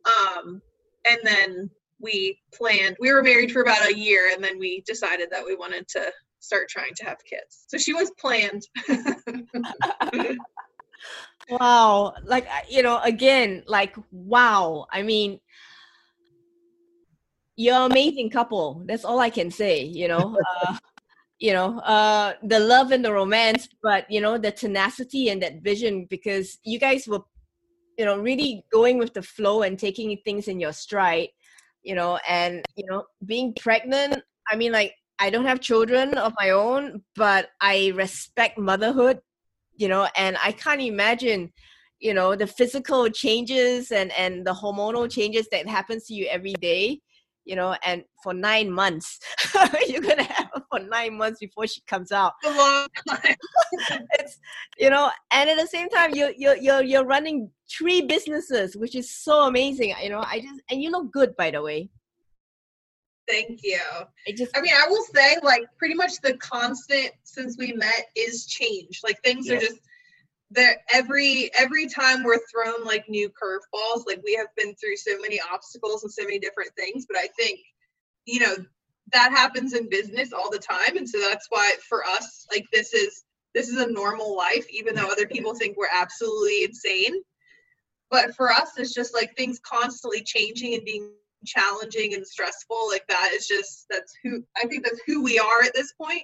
[0.07, 0.62] Um,
[1.11, 1.70] and then
[2.01, 5.57] we planned we were married for about a year and then we decided that we
[5.57, 7.64] wanted to start trying to have kids.
[7.66, 8.62] So she was planned
[11.51, 15.38] wow like you know again like wow i mean
[17.57, 20.76] you're an amazing couple that's all i can say you know uh,
[21.38, 25.62] you know uh the love and the romance but you know the tenacity and that
[25.62, 27.20] vision because you guys were
[27.99, 31.28] you know really going with the flow and taking things in your stride
[31.82, 36.32] you know and you know being pregnant i mean like i don't have children of
[36.38, 39.20] my own but i respect motherhood
[39.77, 41.53] you know and i can't imagine
[42.01, 46.55] you know the physical changes and and the hormonal changes that happens to you every
[46.55, 47.01] day
[47.47, 49.20] you know and for nine months.
[49.89, 52.33] You're gonna have her for nine months before she comes out.
[52.45, 53.37] A long time
[54.18, 54.39] it's
[54.79, 58.95] you know and at the same time you're you're you're, you're running three businesses which
[58.95, 61.89] is so amazing you know i just and you look good by the way
[63.29, 63.81] Thank you.
[64.29, 68.07] I just I mean, I will say, like, pretty much the constant since we met
[68.14, 69.01] is change.
[69.03, 69.57] Like, things Yeah.
[69.57, 69.81] are just
[70.51, 74.07] there every every time we're thrown like new curveballs.
[74.07, 77.07] Like, we have been through so many obstacles and so many different things.
[77.07, 77.59] But I think,
[78.27, 78.57] you know,
[79.12, 82.93] that happens in business all the time, and so that's why for us, like, this
[82.95, 83.24] is
[83.55, 87.22] this is a normal life, even though other people think we're absolutely insane.
[88.11, 91.11] But for us, it's just like things constantly changing and being
[91.47, 95.62] challenging and stressful like that is just that's who i think that's who we are
[95.62, 96.22] at this point.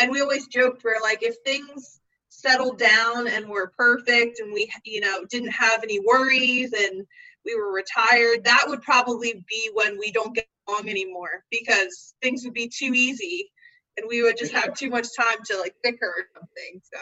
[0.00, 4.70] and we always joked we're like if things settled down and were perfect and we
[4.84, 7.06] you know didn't have any worries and
[7.44, 12.42] we were retired that would probably be when we don't get along anymore because things
[12.44, 13.50] would be too easy
[13.96, 16.98] and we would just have too much time to like bicker or something so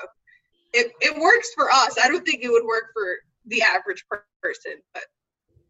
[0.74, 3.16] it, it works for us i don't think it would work for
[3.46, 4.04] the average
[4.42, 5.04] person but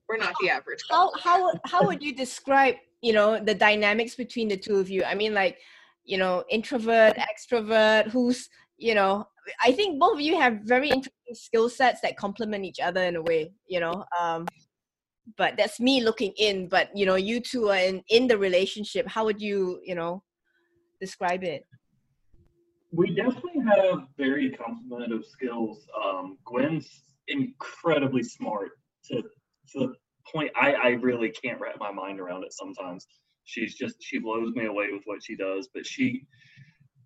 [0.09, 1.21] we're not the average how couple.
[1.21, 5.03] how would- how would you describe you know the dynamics between the two of you
[5.05, 5.59] i mean like
[6.05, 8.49] you know introvert extrovert who's
[8.79, 9.25] you know
[9.63, 13.17] i think both of you have very interesting skill sets that complement each other in
[13.17, 14.47] a way you know um
[15.37, 19.07] but that's me looking in but you know you two are in in the relationship
[19.09, 20.23] how would you you know
[21.01, 21.65] describe it
[23.01, 25.87] We definitely have very complementary skills.
[26.05, 26.89] Um, Gwen's
[27.29, 28.73] incredibly smart
[29.09, 29.23] to,
[29.73, 29.95] the
[30.31, 33.07] point I, I really can't wrap my mind around it sometimes.
[33.45, 36.27] She's just she blows me away with what she does, but she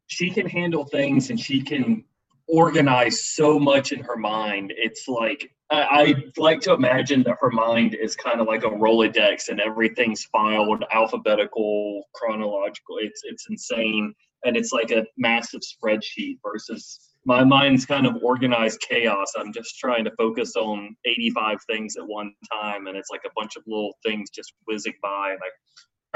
[0.09, 2.05] she can handle things and she can
[2.49, 4.73] organize so much in her mind.
[4.77, 8.69] It's like I, I like to imagine that her mind is kind of like a
[8.69, 12.99] Rolodex and everything's filed alphabetical, chronological.
[13.01, 14.15] It's it's insane
[14.45, 19.33] and it's like a massive spreadsheet versus my mind's kind of organized chaos.
[19.37, 23.31] I'm just trying to focus on 85 things at one time, and it's like a
[23.35, 25.49] bunch of little things just whizzing by, and I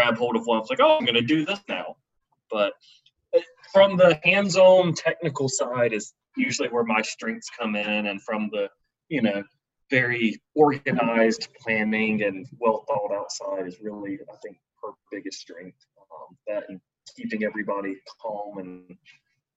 [0.03, 0.61] grab hold of one.
[0.61, 1.97] It's like, oh, I'm going to do this now.
[2.49, 2.75] But
[3.37, 3.41] uh,
[3.73, 8.69] from the hands-on technical side is usually where my strengths come in, and from the
[9.09, 9.43] you know
[9.91, 15.85] very organized planning and well thought out side is really I think her biggest strength.
[15.99, 16.81] Um, that and
[17.17, 18.97] keeping everybody calm and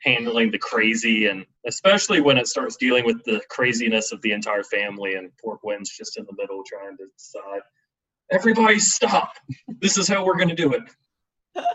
[0.04, 4.64] handling the crazy and especially when it starts dealing with the craziness of the entire
[4.64, 7.62] family and poor Gwen's just in the middle trying to decide
[8.32, 9.34] everybody stop
[9.82, 10.84] this is how we're going to do it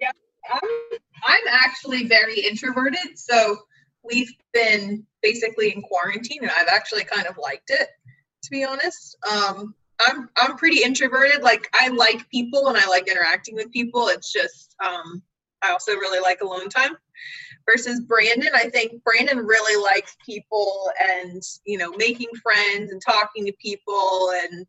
[0.00, 0.10] yeah
[0.52, 3.58] I'm, I'm actually very introverted, so
[4.02, 7.88] we've been basically in quarantine, and I've actually kind of liked it,
[8.42, 9.16] to be honest.
[9.30, 9.74] Um,
[10.06, 11.42] I'm I'm pretty introverted.
[11.42, 14.08] Like I like people and I like interacting with people.
[14.08, 15.22] It's just um,
[15.62, 16.96] I also really like alone time.
[17.66, 23.46] Versus Brandon, I think Brandon really likes people and you know making friends and talking
[23.46, 24.66] to people and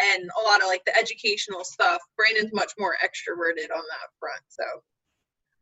[0.00, 2.00] and a lot of like the educational stuff.
[2.16, 4.42] Brandon's much more extroverted on that front.
[4.48, 4.64] So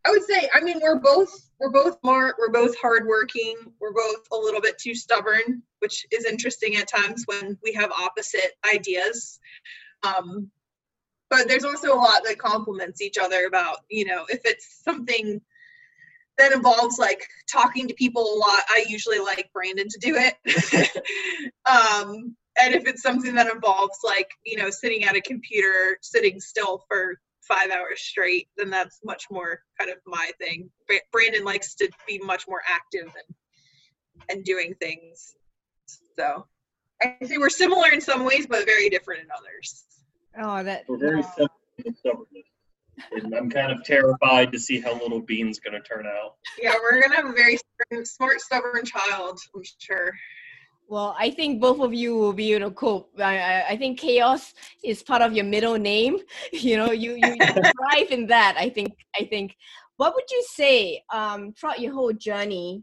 [0.06, 4.26] I would say, I mean, we're both we're both smart, we're both hardworking, we're both
[4.32, 9.38] a little bit too stubborn, which is interesting at times when we have opposite ideas.
[10.02, 10.50] Um,
[11.30, 15.40] but there's also a lot that complements each other about, you know, if it's something
[16.42, 20.34] that involves like talking to people a lot, I usually like Brandon to do it.
[21.66, 26.40] um, and if it's something that involves like, you know, sitting at a computer, sitting
[26.40, 30.68] still for five hours straight, then that's much more kind of my thing.
[30.88, 33.36] Bra- Brandon likes to be much more active and
[34.28, 35.34] and doing things.
[36.16, 36.46] So
[37.02, 39.84] I think we're similar in some ways, but very different in others.
[40.38, 40.84] Oh, that.
[40.88, 41.48] We're very similar
[41.84, 42.51] in stubbornness.
[43.12, 46.36] And I'm kind of terrified to see how little Bean's going to turn out.
[46.60, 47.58] Yeah, we're gonna have a very
[48.04, 49.38] smart, stubborn child.
[49.54, 50.12] I'm sure.
[50.88, 53.10] Well, I think both of you will be able to cope.
[53.18, 54.52] I, I, I think chaos
[54.84, 56.18] is part of your middle name.
[56.52, 58.56] You know, you, you, you thrive in that.
[58.58, 58.92] I think.
[59.18, 59.56] I think.
[59.96, 62.82] What would you say um, throughout your whole journey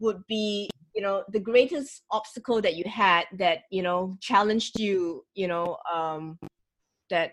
[0.00, 5.24] would be, you know, the greatest obstacle that you had that you know challenged you,
[5.34, 6.38] you know, um,
[7.10, 7.32] that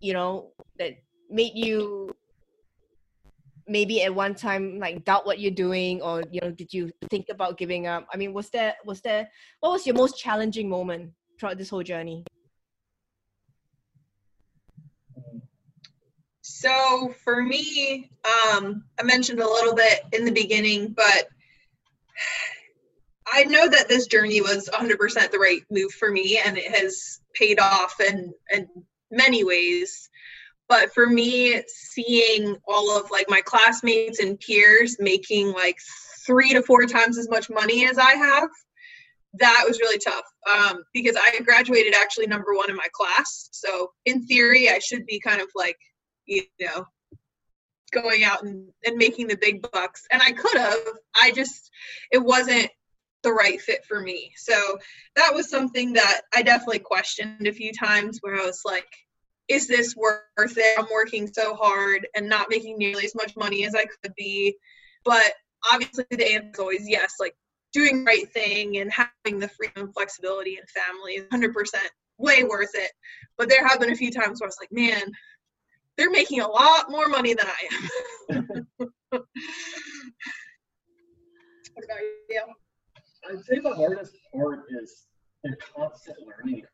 [0.00, 0.98] you know that
[1.30, 2.14] made you
[3.68, 7.26] maybe at one time like doubt what you're doing or you know did you think
[7.30, 9.28] about giving up i mean was there was there
[9.60, 12.24] what was your most challenging moment throughout this whole journey
[16.66, 21.28] So for me, um, I mentioned a little bit in the beginning, but
[23.32, 27.20] I know that this journey was 100% the right move for me, and it has
[27.34, 28.68] paid off in in
[29.10, 30.08] many ways.
[30.68, 35.78] But for me, seeing all of like my classmates and peers making like
[36.26, 38.48] three to four times as much money as I have,
[39.34, 43.48] that was really tough um, because I graduated actually number one in my class.
[43.52, 45.76] So in theory, I should be kind of like
[46.26, 46.86] you know,
[47.92, 50.04] going out and, and making the big bucks.
[50.12, 50.78] And I could have,
[51.20, 51.70] I just,
[52.10, 52.68] it wasn't
[53.22, 54.32] the right fit for me.
[54.36, 54.78] So
[55.14, 58.88] that was something that I definitely questioned a few times where I was like,
[59.48, 60.78] is this worth it?
[60.78, 64.56] I'm working so hard and not making nearly as much money as I could be.
[65.04, 65.32] But
[65.72, 67.14] obviously, the answer is always yes.
[67.20, 67.36] Like
[67.72, 71.74] doing the right thing and having the freedom flexibility and family is 100%
[72.18, 72.90] way worth it.
[73.36, 75.02] But there have been a few times where I was like, man,
[75.96, 78.66] they're making a lot more money than I am.
[79.10, 79.22] what
[81.84, 82.42] about you?
[83.28, 85.06] I'd say the hardest part is
[85.42, 86.64] the constant learning.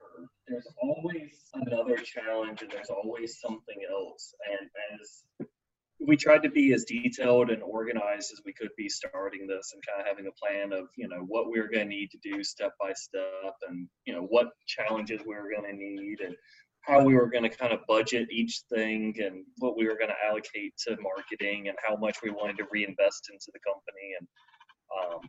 [0.52, 4.34] There's always another challenge and there's always something else.
[4.50, 4.68] And
[5.00, 5.48] as
[6.06, 9.82] we tried to be as detailed and organized as we could be starting this and
[9.86, 12.18] kind of having a plan of, you know, what we are going to need to
[12.22, 16.34] do step by step and, you know, what challenges we were going to need and
[16.82, 20.10] how we were going to kind of budget each thing and what we were going
[20.10, 24.28] to allocate to marketing and how much we wanted to reinvest into the company and
[25.00, 25.20] um,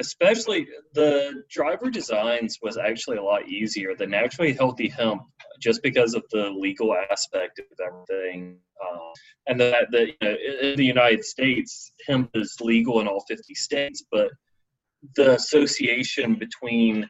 [0.00, 5.22] especially the driver designs was actually a lot easier than naturally healthy hemp
[5.60, 8.58] just because of the legal aspect of everything.
[8.82, 9.12] Um,
[9.46, 13.54] and that the you know in the united states hemp is legal in all 50
[13.54, 14.28] states but
[15.16, 17.08] the association between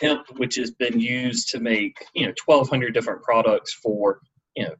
[0.00, 4.20] hemp, which has been used to make, you know, 1,200 different products for,
[4.56, 4.74] you know,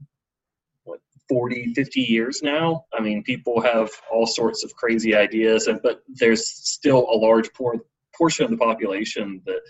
[1.32, 2.84] 40, 50 years now.
[2.92, 7.50] I mean, people have all sorts of crazy ideas, and but there's still a large
[7.54, 9.60] por- portion of the population that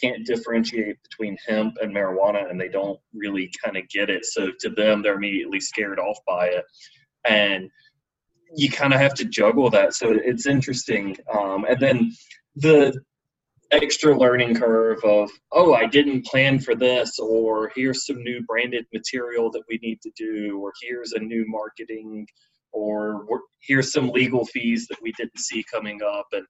[0.00, 4.24] can't differentiate between hemp and marijuana and they don't really kind of get it.
[4.24, 6.64] So to them, they're immediately scared off by it.
[7.28, 7.68] And
[8.56, 9.92] you kind of have to juggle that.
[9.92, 11.18] So it's interesting.
[11.38, 12.12] Um, and then
[12.56, 12.98] the
[13.72, 18.84] extra learning curve of oh i didn't plan for this or here's some new branded
[18.92, 22.26] material that we need to do or here's a new marketing
[22.72, 23.24] or
[23.60, 26.44] here's some legal fees that we didn't see coming up and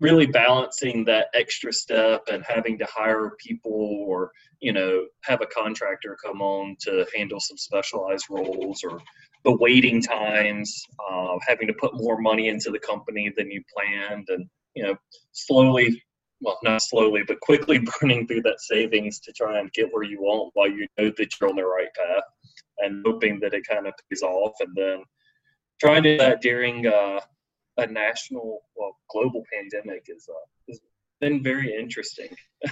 [0.00, 5.46] really balancing that extra step and having to hire people or you know have a
[5.46, 9.00] contractor come on to handle some specialized roles or
[9.44, 14.26] the waiting times uh, having to put more money into the company than you planned
[14.28, 14.96] and you know
[15.32, 16.02] slowly
[16.40, 20.20] well, not slowly, but quickly burning through that savings to try and get where you
[20.20, 22.24] want while you know that you're on the right path
[22.78, 24.54] and hoping that it kind of pays off.
[24.60, 25.02] And then
[25.80, 27.20] trying to do that during uh,
[27.78, 30.80] a national, well, global pandemic is uh, has
[31.20, 32.28] been very interesting.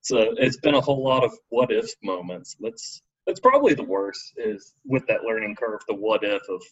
[0.00, 2.56] so it's been a whole lot of what if moments.
[2.60, 6.62] That's that's probably the worst is with that learning curve, the what if of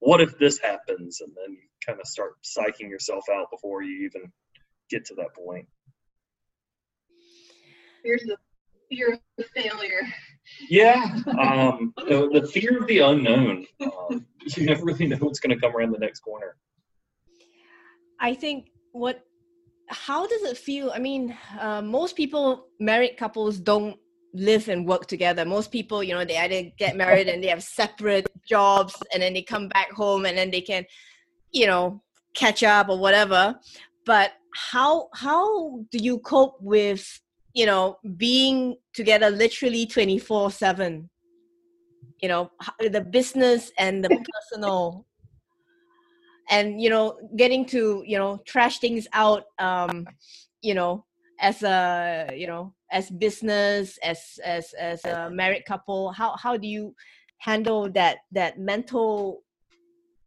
[0.00, 4.06] what if this happens, and then you kind of start psyching yourself out before you
[4.06, 4.30] even
[4.90, 5.66] get to that point.
[8.04, 8.36] Here's the
[8.90, 10.02] fear of failure.
[10.68, 11.02] Yeah,
[11.40, 13.66] um, the, the, fear of the unknown.
[13.80, 14.26] Um,
[14.56, 16.56] you never really know what's going to come around the next corner.
[18.20, 19.24] I think what.
[19.88, 20.90] How does it feel?
[20.94, 23.98] I mean, uh, most people, married couples, don't
[24.32, 25.44] live and work together.
[25.44, 29.34] Most people, you know, they either get married and they have separate jobs, and then
[29.34, 30.86] they come back home, and then they can,
[31.52, 32.02] you know,
[32.34, 33.58] catch up or whatever.
[34.06, 37.20] But how how do you cope with
[37.52, 41.08] you know being together literally 24 7
[42.20, 45.06] you know the business and the personal.
[46.50, 50.06] And you know getting to you know trash things out um
[50.60, 51.04] you know
[51.40, 56.68] as a you know as business as as as a married couple how how do
[56.68, 56.94] you
[57.38, 59.42] handle that that mental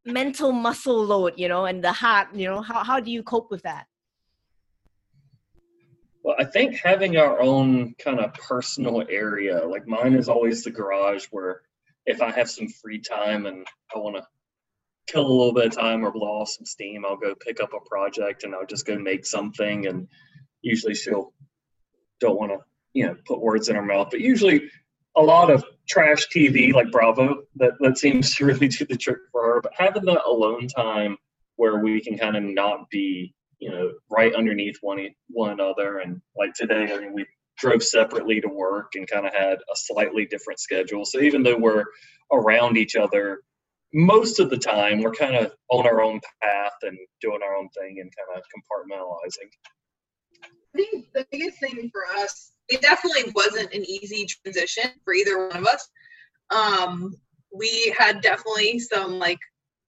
[0.06, 3.52] mental muscle load you know and the heart you know how, how do you cope
[3.52, 3.86] with that
[6.28, 10.72] well i think having our own kind of personal area like mine is always the
[10.72, 11.62] garage where
[12.06, 13.66] if i have some free time and
[13.96, 14.24] i want to
[15.08, 17.72] kill a little bit of time or blow off some steam i'll go pick up
[17.74, 20.08] a project and i'll just go make something and
[20.62, 21.34] usually she'll
[22.20, 22.58] don't want to
[22.94, 24.70] you know put words in her mouth but usually
[25.16, 29.18] a lot of trash TV like Bravo that, that seems to really do the trick
[29.32, 29.62] for her.
[29.62, 31.18] But having that alone time
[31.56, 36.00] where we can kind of not be, you know, right underneath one one another.
[36.00, 37.26] And like today, I mean, we
[37.58, 41.06] drove separately to work and kind of had a slightly different schedule.
[41.06, 41.86] So even though we're
[42.32, 43.42] around each other,
[43.94, 47.70] most of the time we're kind of on our own path and doing our own
[47.70, 49.50] thing and kind of compartmentalizing.
[50.44, 55.48] I think the biggest thing for us it definitely wasn't an easy transition for either
[55.48, 55.88] one of us.
[56.50, 57.16] Um,
[57.56, 59.40] we had definitely some like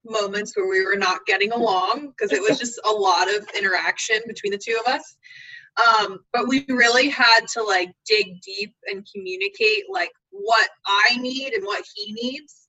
[0.05, 4.17] moments where we were not getting along because it was just a lot of interaction
[4.27, 5.17] between the two of us.
[5.77, 11.53] Um, but we really had to like dig deep and communicate like what I need
[11.53, 12.67] and what he needs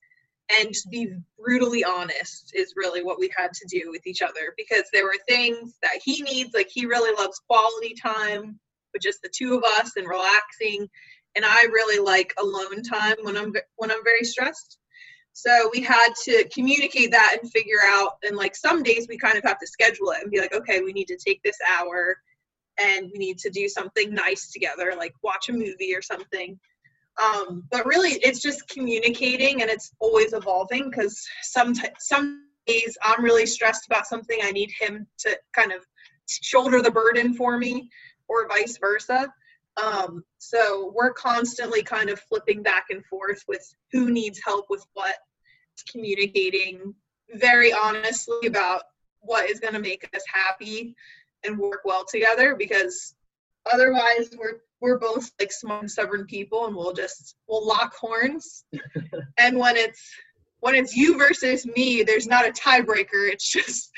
[0.59, 1.09] and just be
[1.39, 5.17] brutally honest is really what we had to do with each other because there were
[5.29, 8.59] things that he needs like he really loves quality time
[8.93, 10.89] with just the two of us and relaxing.
[11.37, 14.79] And I really like alone time when I'm when I'm very stressed.
[15.33, 18.19] So we had to communicate that and figure out.
[18.27, 20.81] And like some days we kind of have to schedule it and be like, okay,
[20.83, 22.17] we need to take this hour
[22.79, 26.59] and we need to do something nice together, like watch a movie or something.
[27.23, 33.23] Um, but really, it's just communicating and it's always evolving because some some days I'm
[33.23, 34.39] really stressed about something.
[34.43, 35.85] I need him to kind of
[36.29, 37.91] shoulder the burden for me
[38.29, 39.33] or vice versa.
[39.83, 43.63] Um, so we're constantly kind of flipping back and forth with
[43.93, 45.17] who needs help with what,
[45.91, 46.95] communicating
[47.35, 48.83] very honestly about
[49.21, 50.95] what is going to make us happy
[51.45, 53.15] and work well together because
[53.73, 58.65] otherwise we're we're both like smart and stubborn people and we'll just we'll lock horns.
[59.39, 60.11] And when it's
[60.61, 63.31] when it's you versus me there's not a tiebreaker.
[63.31, 63.91] It's just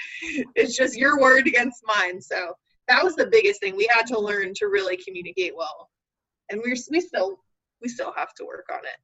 [0.54, 2.20] it's just your word against mine.
[2.20, 2.54] So
[2.88, 3.76] that was the biggest thing.
[3.76, 5.88] We had to learn to really communicate well,
[6.50, 7.38] and we're we still
[7.80, 8.98] we still have to work on it,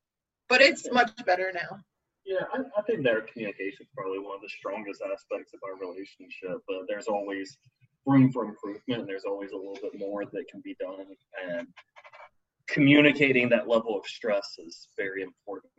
[0.48, 1.78] but it's much better now.
[2.26, 5.78] Yeah, I, I think their communication is probably one of the strongest aspects of our
[5.78, 6.60] relationship.
[6.68, 7.56] But there's always
[8.06, 9.00] room for improvement.
[9.00, 11.06] And there's always a little bit more that can be done,
[11.48, 11.66] and
[12.68, 15.72] communicating that level of stress is very important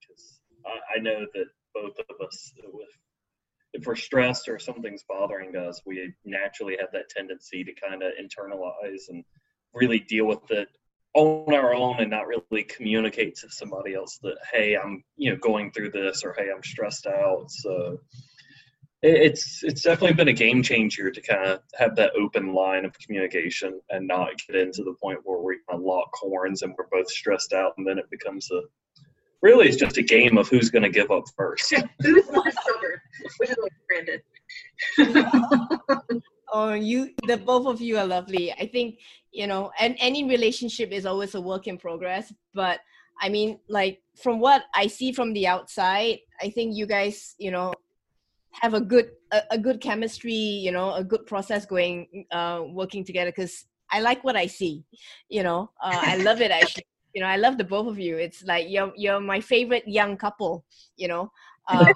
[0.00, 2.88] because um, I, I know that both of us with
[3.78, 8.12] if we're stressed or something's bothering us, we naturally have that tendency to kind of
[8.20, 9.24] internalize and
[9.72, 10.68] really deal with it
[11.14, 15.36] on our own and not really communicate to somebody else that hey i'm you know
[15.38, 17.98] going through this or hey i'm stressed out so
[19.02, 22.98] it's it's definitely been a game changer to kind of have that open line of
[22.98, 27.54] communication and not get into the point where we lock horns and we're both stressed
[27.54, 28.60] out and then it becomes a
[29.42, 31.72] really it's just a game of who's going to give up first.
[32.00, 32.24] who's?
[33.38, 34.20] Which is like Brandon.
[36.52, 38.52] oh, you, the both of you are lovely.
[38.52, 38.98] I think
[39.32, 42.32] you know, and any relationship is always a work in progress.
[42.54, 42.80] But
[43.20, 47.50] I mean, like from what I see from the outside, I think you guys, you
[47.50, 47.72] know,
[48.52, 50.32] have a good a, a good chemistry.
[50.32, 53.30] You know, a good process going, uh, working together.
[53.30, 54.84] Because I like what I see.
[55.28, 58.16] You know, uh, I love it actually you know i love the both of you
[58.16, 60.64] it's like you're you're my favorite young couple
[60.96, 61.30] you know
[61.68, 61.92] um,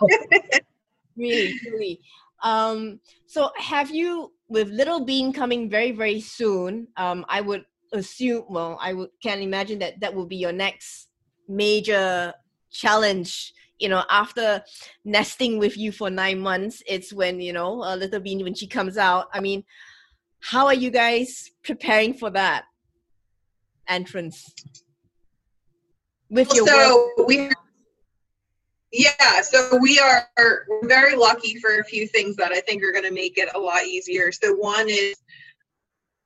[1.17, 2.01] really really.
[2.43, 8.45] Um so have you with little bean coming very very soon um i would assume
[8.49, 11.09] well i would can imagine that that will be your next
[11.49, 12.33] major
[12.71, 14.63] challenge you know after
[15.05, 18.67] nesting with you for nine months it's when you know a little bean when she
[18.67, 19.27] comes out.
[19.33, 19.65] I mean
[20.41, 22.65] how are you guys preparing for that
[23.89, 24.53] entrance?
[26.29, 27.29] With your so work?
[27.29, 27.51] we
[28.93, 30.29] yeah so we are
[30.85, 33.59] very lucky for a few things that i think are going to make it a
[33.59, 34.33] lot easier.
[34.33, 35.17] So one is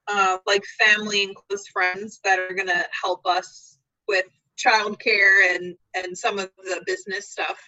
[0.08, 5.76] uh, like family and close friends that are going to help us with childcare and
[5.94, 7.58] and some of the business stuff.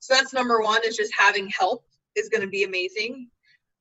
[0.00, 1.84] So that's number one is just having help
[2.14, 3.28] is going to be amazing.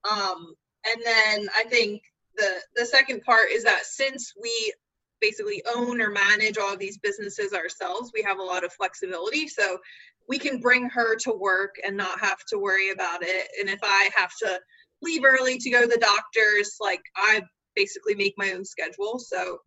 [0.10, 0.56] Um,
[0.88, 2.04] and then i think
[2.38, 4.74] the the second part is that since we
[5.20, 9.48] basically own or manage all these businesses ourselves, we have a lot of flexibility.
[9.48, 9.80] So
[10.28, 13.48] we can bring her to work and not have to worry about it.
[13.60, 14.60] And if I have to
[15.02, 17.44] leave early to go to the doctors, like I
[17.76, 19.20] basically make my own schedule.
[19.20, 19.60] So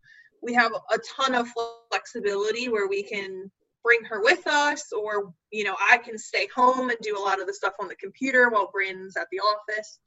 [0.42, 1.48] we have a ton of
[1.90, 3.50] flexibility where we can
[3.84, 7.40] bring her with us or you know i can stay home and do a lot
[7.40, 10.00] of the stuff on the computer while brandon's at the office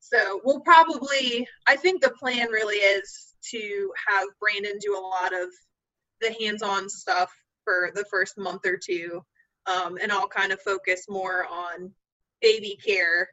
[0.00, 5.32] so we'll probably i think the plan really is to have brandon do a lot
[5.32, 5.48] of
[6.20, 7.32] the hands-on stuff
[7.64, 9.20] for the first month or two
[9.66, 11.90] um, and i'll kind of focus more on
[12.42, 13.30] baby care.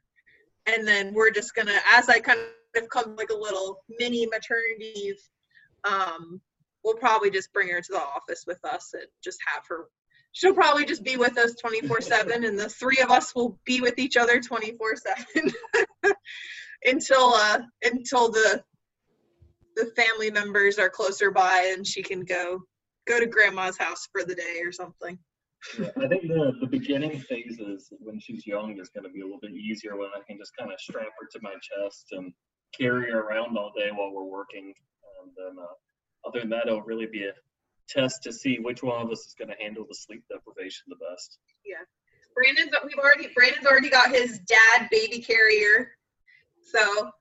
[0.66, 2.40] And then we're just gonna as i kind
[2.76, 5.14] of come like a little mini maternity
[5.84, 6.42] um,
[6.84, 9.88] we'll probably just bring her to the office with us and just have her
[10.34, 13.82] she'll probably just be with us 24 7 and the three of us will be
[13.82, 15.52] with each other 24 7
[16.86, 18.64] until uh until the
[19.76, 22.62] the family members are closer by and she can go
[23.08, 25.18] go to grandma's house for the day or something
[25.80, 29.40] I think the, the beginning phases when she's young is going to be a little
[29.42, 32.34] bit easier when I can just kind of strap her to my chest and
[32.78, 34.74] carry her around all day while we're working.
[35.22, 37.34] And then uh, other than that, it'll really be a
[37.88, 40.96] test to see which one of us is going to handle the sleep deprivation the
[40.96, 41.40] best.
[41.66, 41.84] Yeah,
[42.34, 45.92] Brandon's we've already Brandon's already got his dad baby carrier,
[46.62, 47.12] so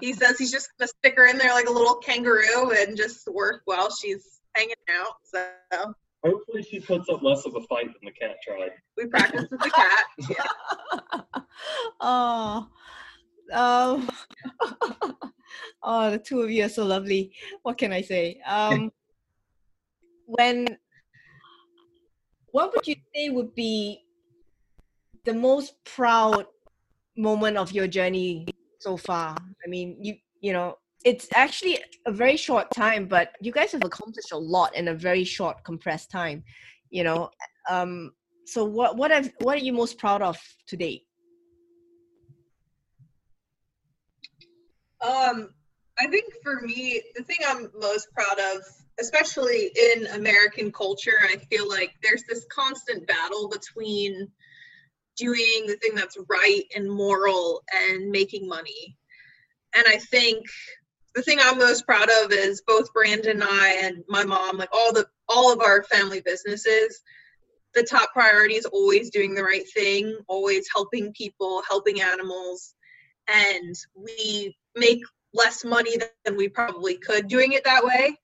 [0.00, 3.26] he says he's just gonna stick her in there like a little kangaroo and just
[3.28, 5.14] work while she's hanging out.
[5.24, 8.70] So hopefully she puts up less of a fight than the cat tried.
[8.96, 10.04] We practiced with the cat.
[10.28, 11.42] Yeah.
[12.00, 12.68] oh,
[13.52, 14.10] um,
[15.82, 17.32] oh, the two of you are so lovely.
[17.62, 18.40] What can I say?
[18.46, 18.92] Um,
[20.26, 20.78] when,
[22.52, 24.04] what would you say would be
[25.24, 26.46] the most proud
[27.16, 28.46] moment of your journey
[28.78, 29.36] so far?
[29.64, 33.84] I mean, you you know, it's actually a very short time, but you guys have
[33.84, 36.44] accomplished a lot in a very short, compressed time.
[36.90, 37.30] You know,
[37.68, 38.12] um,
[38.46, 41.06] so what what have what are you most proud of to date?
[45.00, 45.50] Um,
[45.98, 48.62] I think for me, the thing I'm most proud of,
[48.98, 54.28] especially in American culture, I feel like there's this constant battle between
[55.16, 58.96] doing the thing that's right and moral and making money.
[59.76, 60.44] And I think
[61.14, 64.70] the thing I'm most proud of is both Brandon and I and my mom, like
[64.72, 67.00] all the all of our family businesses,
[67.74, 72.74] the top priority is always doing the right thing, always helping people, helping animals.
[73.28, 75.02] And we make
[75.32, 78.16] less money than we probably could doing it that way,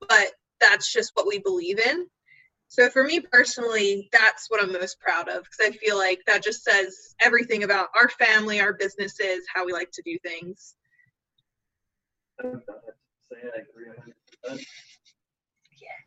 [0.00, 2.06] but that's just what we believe in.
[2.68, 6.42] So for me personally, that's what I'm most proud of because I feel like that
[6.42, 10.74] just says everything about our family, our businesses, how we like to do things.
[12.40, 12.42] I
[13.30, 13.86] say I agree
[14.48, 14.64] 100%.
[15.80, 15.98] Yeah.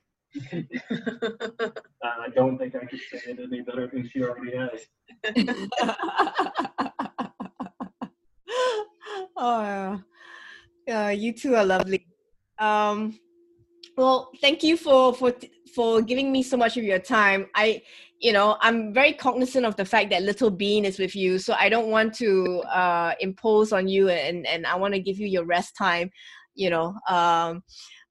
[2.04, 4.88] I don't think I could say it any better than she already has.
[9.38, 10.02] oh,
[10.88, 12.06] yeah, you two are lovely.
[12.60, 13.20] Um,
[13.98, 15.34] well, thank you for for
[15.74, 17.48] for giving me so much of your time.
[17.56, 17.82] I,
[18.20, 21.56] you know, I'm very cognizant of the fact that little Bean is with you, so
[21.60, 25.28] I don't want to uh, impose on you, and and I want to give you
[25.28, 26.12] your rest time.
[26.54, 27.64] You know, um,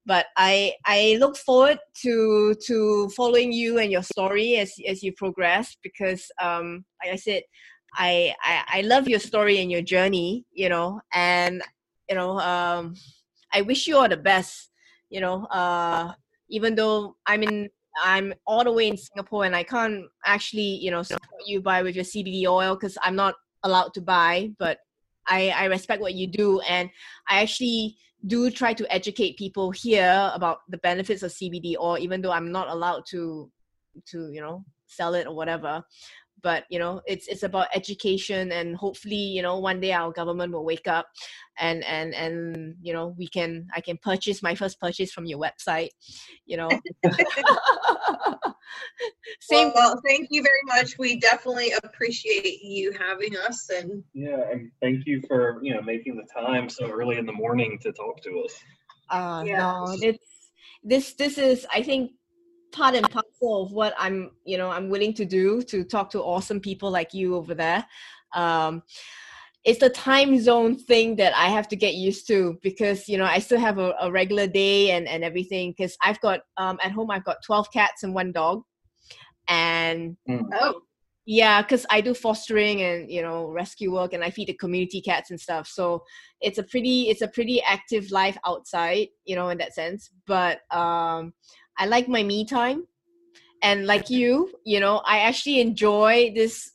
[0.04, 5.12] but I I look forward to to following you and your story as as you
[5.12, 7.42] progress because, um, like I said,
[7.94, 10.46] I, I I love your story and your journey.
[10.52, 11.62] You know, and
[12.08, 12.94] you know, um,
[13.52, 14.70] I wish you all the best.
[15.16, 16.12] You know, uh,
[16.50, 17.70] even though I'm in,
[18.04, 21.82] I'm all the way in Singapore and I can't actually, you know, support you buy
[21.82, 24.50] with your CBD oil because I'm not allowed to buy.
[24.58, 24.80] But
[25.26, 26.90] I, I respect what you do, and
[27.30, 27.96] I actually
[28.26, 32.52] do try to educate people here about the benefits of CBD oil, even though I'm
[32.52, 33.50] not allowed to,
[34.10, 35.82] to you know, sell it or whatever
[36.42, 40.52] but you know it's it's about education and hopefully you know one day our government
[40.52, 41.06] will wake up
[41.58, 45.38] and and and you know we can i can purchase my first purchase from your
[45.38, 45.90] website
[46.44, 46.68] you know.
[49.40, 50.98] Same well, well thank you very much.
[50.98, 56.16] We definitely appreciate you having us and yeah and thank you for you know making
[56.16, 58.54] the time so early in the morning to talk to us.
[59.10, 59.58] Uh yeah.
[59.58, 60.36] no it's
[60.82, 62.12] this this is i think
[62.76, 66.20] part and parcel of what I'm, you know, I'm willing to do to talk to
[66.20, 67.84] awesome people like you over there.
[68.34, 68.82] Um,
[69.64, 73.24] it's the time zone thing that I have to get used to because you know
[73.24, 76.92] I still have a, a regular day and and everything because I've got um, at
[76.92, 78.62] home I've got twelve cats and one dog,
[79.48, 80.42] and mm.
[80.54, 80.82] oh
[81.26, 85.00] yeah because I do fostering and you know rescue work and I feed the community
[85.00, 86.04] cats and stuff so
[86.40, 90.60] it's a pretty it's a pretty active life outside you know in that sense but
[90.70, 91.34] um
[91.78, 92.86] I like my me time.
[93.62, 96.72] And like you, you know, I actually enjoy this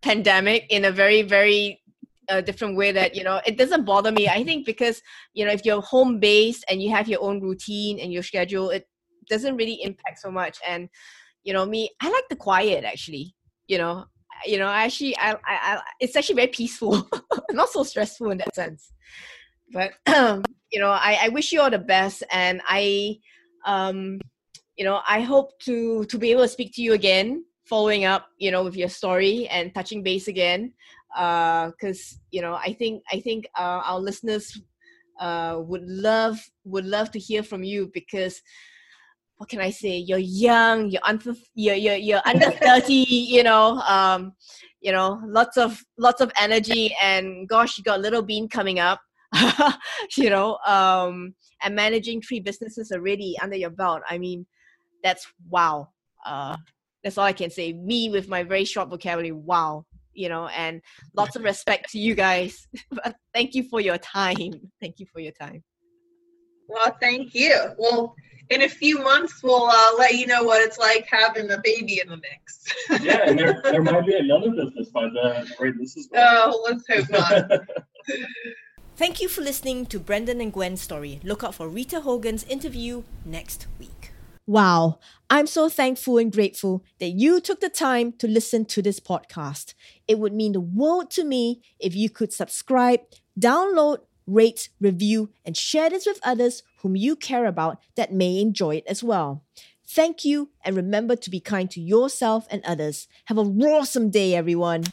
[0.00, 1.82] pandemic in a very, very
[2.28, 4.28] a different way that you know it doesn't bother me.
[4.28, 5.02] I think because
[5.34, 8.70] you know if you're home based and you have your own routine and your schedule
[8.70, 8.88] it
[9.28, 10.58] doesn't really impact so much.
[10.66, 10.88] And
[11.44, 13.34] you know me i like the quiet actually.
[13.66, 14.04] You know
[14.46, 17.08] you know I actually I, I, I it's actually very peaceful.
[17.50, 18.92] Not so stressful in that sense.
[19.72, 22.22] But um, you know I, I wish you all the best.
[22.30, 23.18] And i
[23.66, 24.20] um
[24.76, 28.26] you know i hope to to be able to speak to you again following up
[28.38, 30.72] you know with your story and touching base again
[31.08, 34.60] because uh, you know i think i think uh, our listeners
[35.20, 38.40] uh, would love would love to hear from you because
[39.36, 39.96] what can I say?
[39.96, 40.88] You're young.
[40.88, 41.34] You're under.
[41.56, 43.04] You're you're, you're under thirty.
[43.08, 43.80] You know.
[43.80, 44.34] Um,
[44.80, 49.00] you know, lots of lots of energy, and gosh, you got little bean coming up.
[50.16, 54.02] you know, um, and managing three businesses already under your belt.
[54.08, 54.46] I mean,
[55.02, 55.88] that's wow.
[56.24, 56.56] Uh,
[57.02, 57.72] that's all I can say.
[57.72, 59.84] Me with my very short vocabulary, wow.
[60.14, 60.82] You know, and
[61.16, 62.68] lots of respect to you guys.
[63.34, 64.52] thank you for your time.
[64.80, 65.64] Thank you for your time.
[66.68, 67.54] Well, thank you.
[67.76, 68.14] Well,
[68.50, 72.00] in a few months, we'll uh, let you know what it's like having a baby
[72.02, 73.04] in the mix.
[73.04, 75.46] yeah, and there, there might be another business by then.
[75.60, 76.08] Right, this is.
[76.14, 77.60] Oh, let's hope not.
[79.02, 81.18] Thank you for listening to Brendan and Gwen's story.
[81.24, 84.12] Look out for Rita Hogan's interview next week.
[84.46, 89.00] Wow, I'm so thankful and grateful that you took the time to listen to this
[89.00, 89.74] podcast.
[90.06, 93.00] It would mean the world to me if you could subscribe,
[93.36, 98.76] download, rate, review, and share this with others whom you care about that may enjoy
[98.76, 99.42] it as well.
[99.84, 103.08] Thank you, and remember to be kind to yourself and others.
[103.24, 104.84] Have a awesome day, everyone.